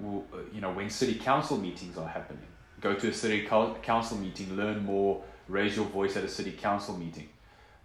[0.00, 2.42] you know, when city council meetings are happening.
[2.80, 3.46] Go to a city
[3.82, 7.28] council meeting, learn more, raise your voice at a city council meeting.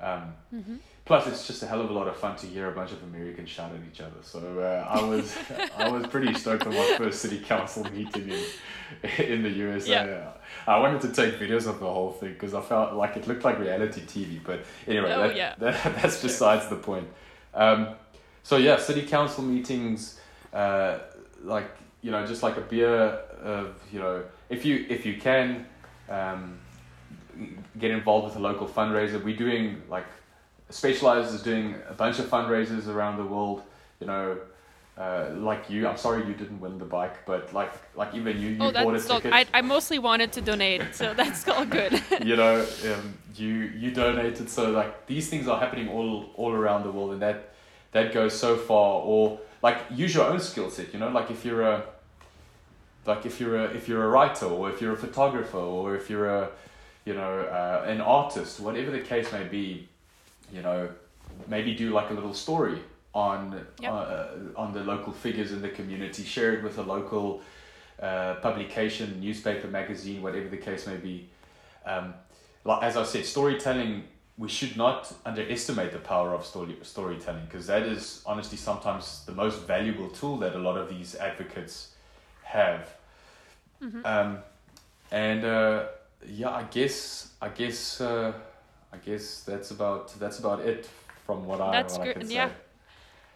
[0.02, 0.76] Um, mm-hmm.
[1.06, 3.02] Plus, it's just a hell of a lot of fun to hear a bunch of
[3.03, 4.18] Americans shout at each other.
[4.22, 5.36] So uh, I was
[5.78, 9.91] I was pretty stoked on my first city council meeting in in the USA.
[9.91, 10.32] Yeah.
[10.68, 13.44] I wanted to take videos of the whole thing because I felt like it looked
[13.44, 14.40] like reality TV.
[14.44, 15.56] But anyway, oh, that, yeah.
[15.60, 17.07] that, that's besides the point.
[17.53, 17.95] Um,
[18.44, 20.19] so yeah, city council meetings,
[20.53, 20.99] uh,
[21.44, 21.69] like
[22.02, 25.65] you know, just like a beer of, you know, if you if you can
[26.10, 26.60] um,
[27.80, 30.06] get involved with a local fundraiser, we're doing like
[30.72, 33.61] Specialized is doing a bunch of fundraisers around the world.
[33.99, 34.38] You know,
[34.98, 38.49] uh, like you, I'm sorry you didn't win the bike, but like like even you,
[38.52, 39.34] you oh, bought a ticket.
[39.34, 42.02] I, I mostly wanted to donate, so that's all good.
[42.23, 46.84] you know, um, you you donated, so like these things are happening all all around
[46.84, 47.53] the world, and that
[47.91, 49.02] that goes so far.
[49.02, 50.94] Or like use your own skill set.
[50.94, 51.84] You know, like if you're a
[53.06, 56.10] like if you're a if you're a writer or if you're a photographer or if
[56.10, 56.49] you're a
[57.06, 59.88] you know uh, an artist, whatever the case may be,
[60.53, 60.90] you know,
[61.48, 62.80] maybe do like a little story
[63.14, 63.91] on yep.
[63.91, 64.26] uh,
[64.56, 66.23] on the local figures in the community.
[66.23, 67.41] Share it with a local
[68.02, 71.30] uh, publication, newspaper, magazine, whatever the case may be.
[71.86, 72.14] Um,
[72.64, 74.03] like as I said, storytelling
[74.38, 79.32] we should not underestimate the power of story storytelling because that is honestly sometimes the
[79.32, 81.90] most valuable tool that a lot of these advocates
[82.52, 82.84] have.
[83.82, 84.06] Mm-hmm.
[84.06, 84.38] Um,
[85.11, 85.86] and uh,
[86.26, 88.34] yeah, I guess I guess uh,
[88.94, 90.90] I guess that's about that's about it
[91.26, 92.23] from what I that's what good.
[92.23, 92.48] I yeah.
[92.49, 92.53] say.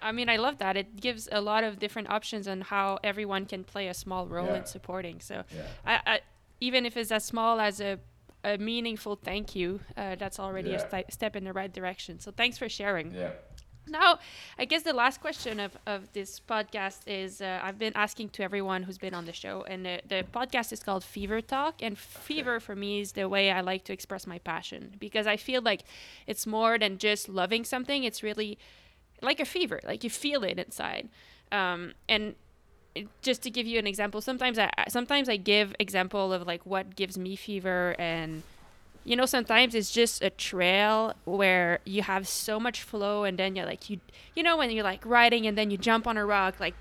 [0.01, 0.77] I mean, I love that.
[0.77, 4.47] It gives a lot of different options on how everyone can play a small role
[4.47, 4.57] Yeah.
[4.57, 5.19] in supporting.
[5.19, 5.61] So, Yeah.
[5.83, 6.19] I, I,
[6.59, 7.97] even if it's as small as a,
[8.43, 10.75] a meaningful thank you, uh, that's already Yeah.
[10.83, 12.19] a sti- step in the right direction.
[12.19, 13.13] So, thanks for sharing.
[13.13, 13.31] Yeah.
[13.87, 14.19] Now,
[14.57, 18.43] I guess the last question of, of this podcast is uh, I've been asking to
[18.43, 21.75] everyone who's been on the show, and the, the podcast is called Fever Talk.
[21.83, 25.37] And fever for me is the way I like to express my passion because I
[25.37, 25.81] feel like
[26.25, 28.57] it's more than just loving something, it's really
[29.21, 31.09] like a fever, like you feel it inside.
[31.51, 32.35] Um, and
[32.95, 36.65] it- just to give you an example, sometimes I sometimes I give example of like
[36.65, 38.41] what gives me fever and
[39.05, 43.55] you know sometimes it's just a trail where you have so much flow and then
[43.55, 43.99] you're like you
[44.35, 46.75] you know when you're like riding and then you jump on a rock like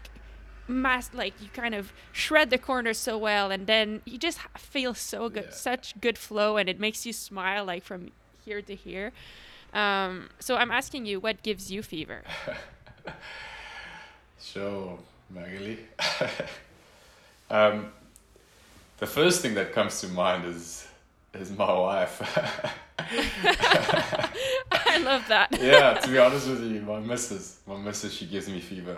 [0.67, 4.95] mass like you kind of shred the corners so well and then you just feel
[4.95, 5.51] so good Yeah.
[5.53, 8.11] such good flow and it makes you smile like from
[8.45, 9.13] here to here
[9.75, 12.23] um, so i'm asking you what gives you fever
[14.39, 14.99] So,
[15.31, 15.79] Magali.
[17.51, 17.93] um,
[18.99, 20.87] the first thing that comes to mind is
[21.35, 22.21] is my wife.
[24.73, 28.49] i love that yeah, to be honest with you, my missus, my missus, she gives
[28.49, 28.97] me fever.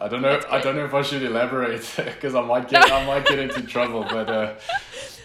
[0.00, 0.40] I don't know.
[0.50, 3.62] I don't know if I should elaborate because I might get I might get into
[3.62, 4.02] trouble.
[4.08, 4.54] But uh,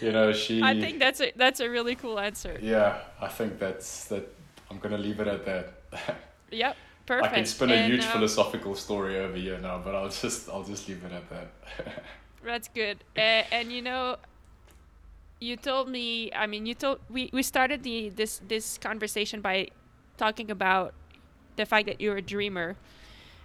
[0.01, 0.61] you know, she.
[0.63, 4.27] i think that's a that's a really cool answer Yeah, I think that's that.
[4.71, 5.73] I'm gonna leave it at that.
[6.51, 6.75] yep
[7.05, 10.09] perfect I can spin a And, huge um, philosophical story over here now, but I'll
[10.09, 12.03] just I'll just leave it at that.
[12.43, 13.03] That's good.
[13.17, 14.17] Uh, and you know,
[15.39, 16.31] you told me.
[16.33, 19.69] I mean, you told we we started the this this conversation by
[20.17, 20.93] talking about
[21.55, 22.75] the fact that you're a dreamer.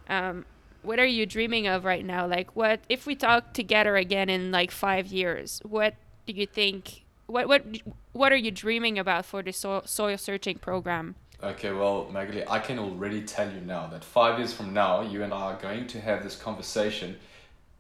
[0.08, 0.44] Um,
[0.82, 2.26] what are you dreaming of right now?
[2.26, 5.60] Like, what if we talk together again in like five years?
[5.64, 5.94] What
[6.26, 7.04] do you think?
[7.26, 7.64] What what
[8.12, 11.14] what are you dreaming about for the soil, soil searching program?
[11.42, 15.22] Okay, well, Magali, I can already tell you now that five years from now, you
[15.22, 17.16] and I are going to have this conversation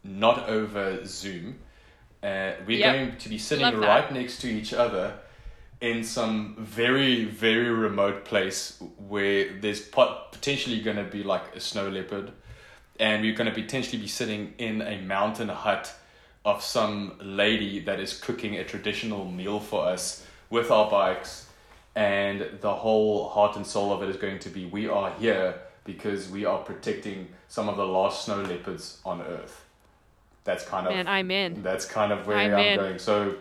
[0.02, 1.58] not over Zoom.
[2.24, 2.94] Uh, we're Yep.
[2.94, 3.86] going to be sitting Love that.
[3.86, 5.12] right next to each other
[5.82, 11.60] in some very, very remote place where there's pot- potentially going to be like a
[11.60, 12.32] snow leopard.
[12.98, 15.92] And we're going to potentially be sitting in a mountain hut
[16.46, 21.46] of some lady that is cooking a traditional meal for us with our bikes
[21.94, 25.54] and the whole heart and soul of it is going to be we are here
[25.84, 29.63] because we are protecting some of the last snow leopards on earth
[30.44, 31.62] that's kind of Man, I'm in.
[31.62, 32.76] that's kind of where I'm I'm, in.
[32.78, 33.34] going so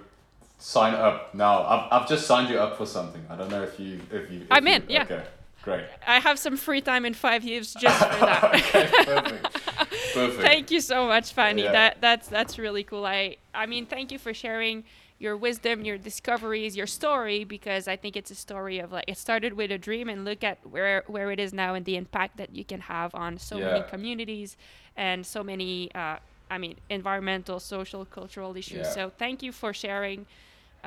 [0.59, 3.79] sign up now I've, I've just signed you up for something i don't know if
[3.79, 5.03] you if you if I'm you- in, yeah.
[5.03, 5.23] okay
[5.63, 8.43] great I have some free time in five years just for that.
[8.55, 9.43] okay perfect
[10.13, 11.71] perfect thank you so much Fani Yeah.
[11.73, 14.83] that that's that's really cool i i mean thank you for sharing
[15.19, 19.17] your wisdom your discoveries your story because i think it's a story of like it
[19.17, 22.35] started with a dream and look at where where it is now and the impact
[22.37, 24.57] that you can have on so many communities
[24.97, 26.17] and so many uh,
[26.55, 28.97] i mean environmental social cultural issues Yeah.
[28.97, 30.19] so thank you for sharing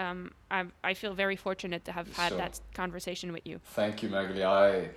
[0.05, 0.21] um,
[0.51, 2.39] I'm, I feel very fortunate to have had Sure.
[2.43, 3.61] that conversation with you.
[3.81, 4.45] Thank you, Magali.
[4.45, 4.91] I,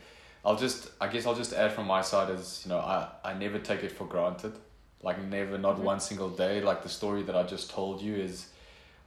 [0.43, 3.33] I'll just, I guess I'll just add from my side is, you know, I, I
[3.33, 4.53] never take it for granted.
[5.01, 5.83] Like never, not Mhm.
[5.91, 6.55] one single day.
[6.69, 8.35] Like the story that I just told you is,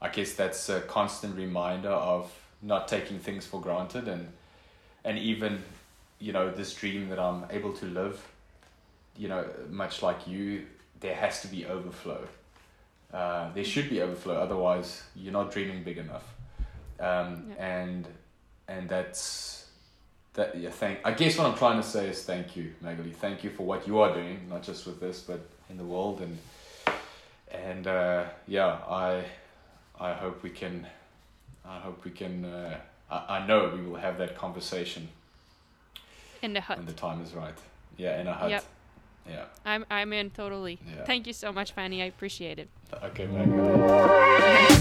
[0.00, 2.32] I guess that's a constant reminder of
[2.62, 4.32] not taking things for granted and,
[5.04, 5.62] and even,
[6.20, 8.16] you know, this dream that I'm able to live,
[9.18, 10.64] you know, much like you,
[11.02, 12.26] there has to be overflow.
[13.12, 16.24] Uh, there should be overflow, otherwise you're not dreaming big enough.
[16.98, 17.66] Um, Yeah.
[17.82, 18.06] and
[18.68, 19.66] and that's
[20.34, 23.42] that yeah thank i guess what i'm trying to say is thank you magali thank
[23.44, 26.38] you for what you are doing not just with this but in the world and
[27.50, 29.24] and uh, yeah i
[30.00, 30.86] i hope we can
[31.66, 32.78] i hope we can uh,
[33.10, 35.08] I, I know we will have that conversation
[36.40, 36.78] In the hut.
[36.78, 37.58] when the time is right
[37.98, 38.64] yeah in a hut Yep.
[39.28, 40.78] Yeah I'm, I'm in totally.
[40.86, 41.04] Yeah.
[41.04, 42.02] Thank you so much, Fani.
[42.02, 42.68] I appreciate it.
[43.02, 44.72] okay magali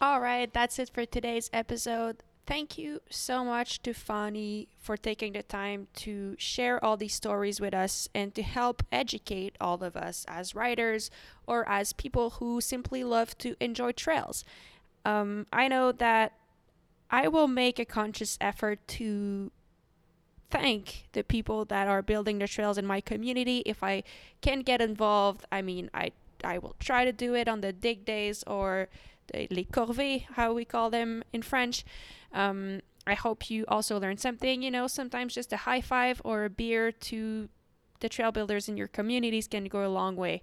[0.00, 2.16] All right, that's it for today's episode.
[2.44, 7.60] Thank you so much to Fani for taking the time to share all these stories
[7.60, 11.08] with us and to help educate all of us as writers
[11.46, 14.44] or as people who simply love to enjoy trails.
[15.04, 16.32] Um, I know that
[17.12, 19.52] I will make a conscious effort to
[20.50, 23.62] thank the people that are building the trails in my community.
[23.66, 24.02] If I
[24.40, 26.12] can get involved, I mean, I
[26.42, 28.88] I will try to do it on the dig days or
[29.28, 31.84] the les corvées, how we call them in French.
[32.32, 34.62] Um, I hope you also learned something.
[34.62, 37.48] You know, sometimes just a high five or a beer to
[38.00, 40.42] the trail builders in your communities can go a long way.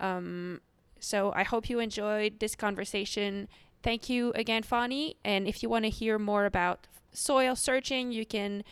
[0.00, 0.60] Um,
[0.98, 3.48] so I hope you enjoyed this conversation.
[3.82, 5.16] Thank you again, Fani.
[5.24, 8.62] And if you want to hear more about soil searching, you can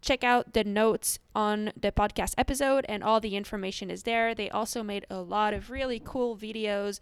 [0.00, 4.34] check out the notes on the podcast episode, and all the information is there.
[4.34, 7.00] They also made a lot of really cool videos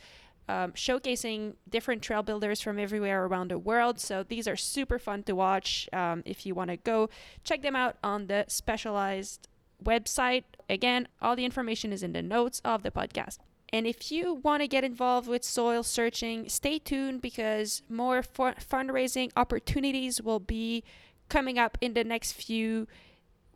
[0.48, 3.98] um, showcasing different trail builders from everywhere around the world.
[4.00, 5.88] So these are super fun to watch.
[5.92, 7.08] Um, if you want to go
[7.44, 9.48] check them out on the specialized
[9.82, 13.38] website, again, all the information is in the notes of the podcast.
[13.74, 19.32] And if you want to get involved with soil searching, stay tuned because more fundraising
[19.36, 20.84] opportunities will be
[21.28, 22.86] coming up in the next few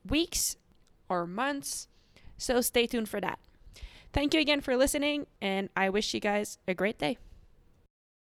[0.04, 0.56] weeks
[1.08, 1.86] or months.
[2.36, 3.38] So stay tuned for that.
[4.12, 7.18] Thank you again for listening, and I wish you guys a great day.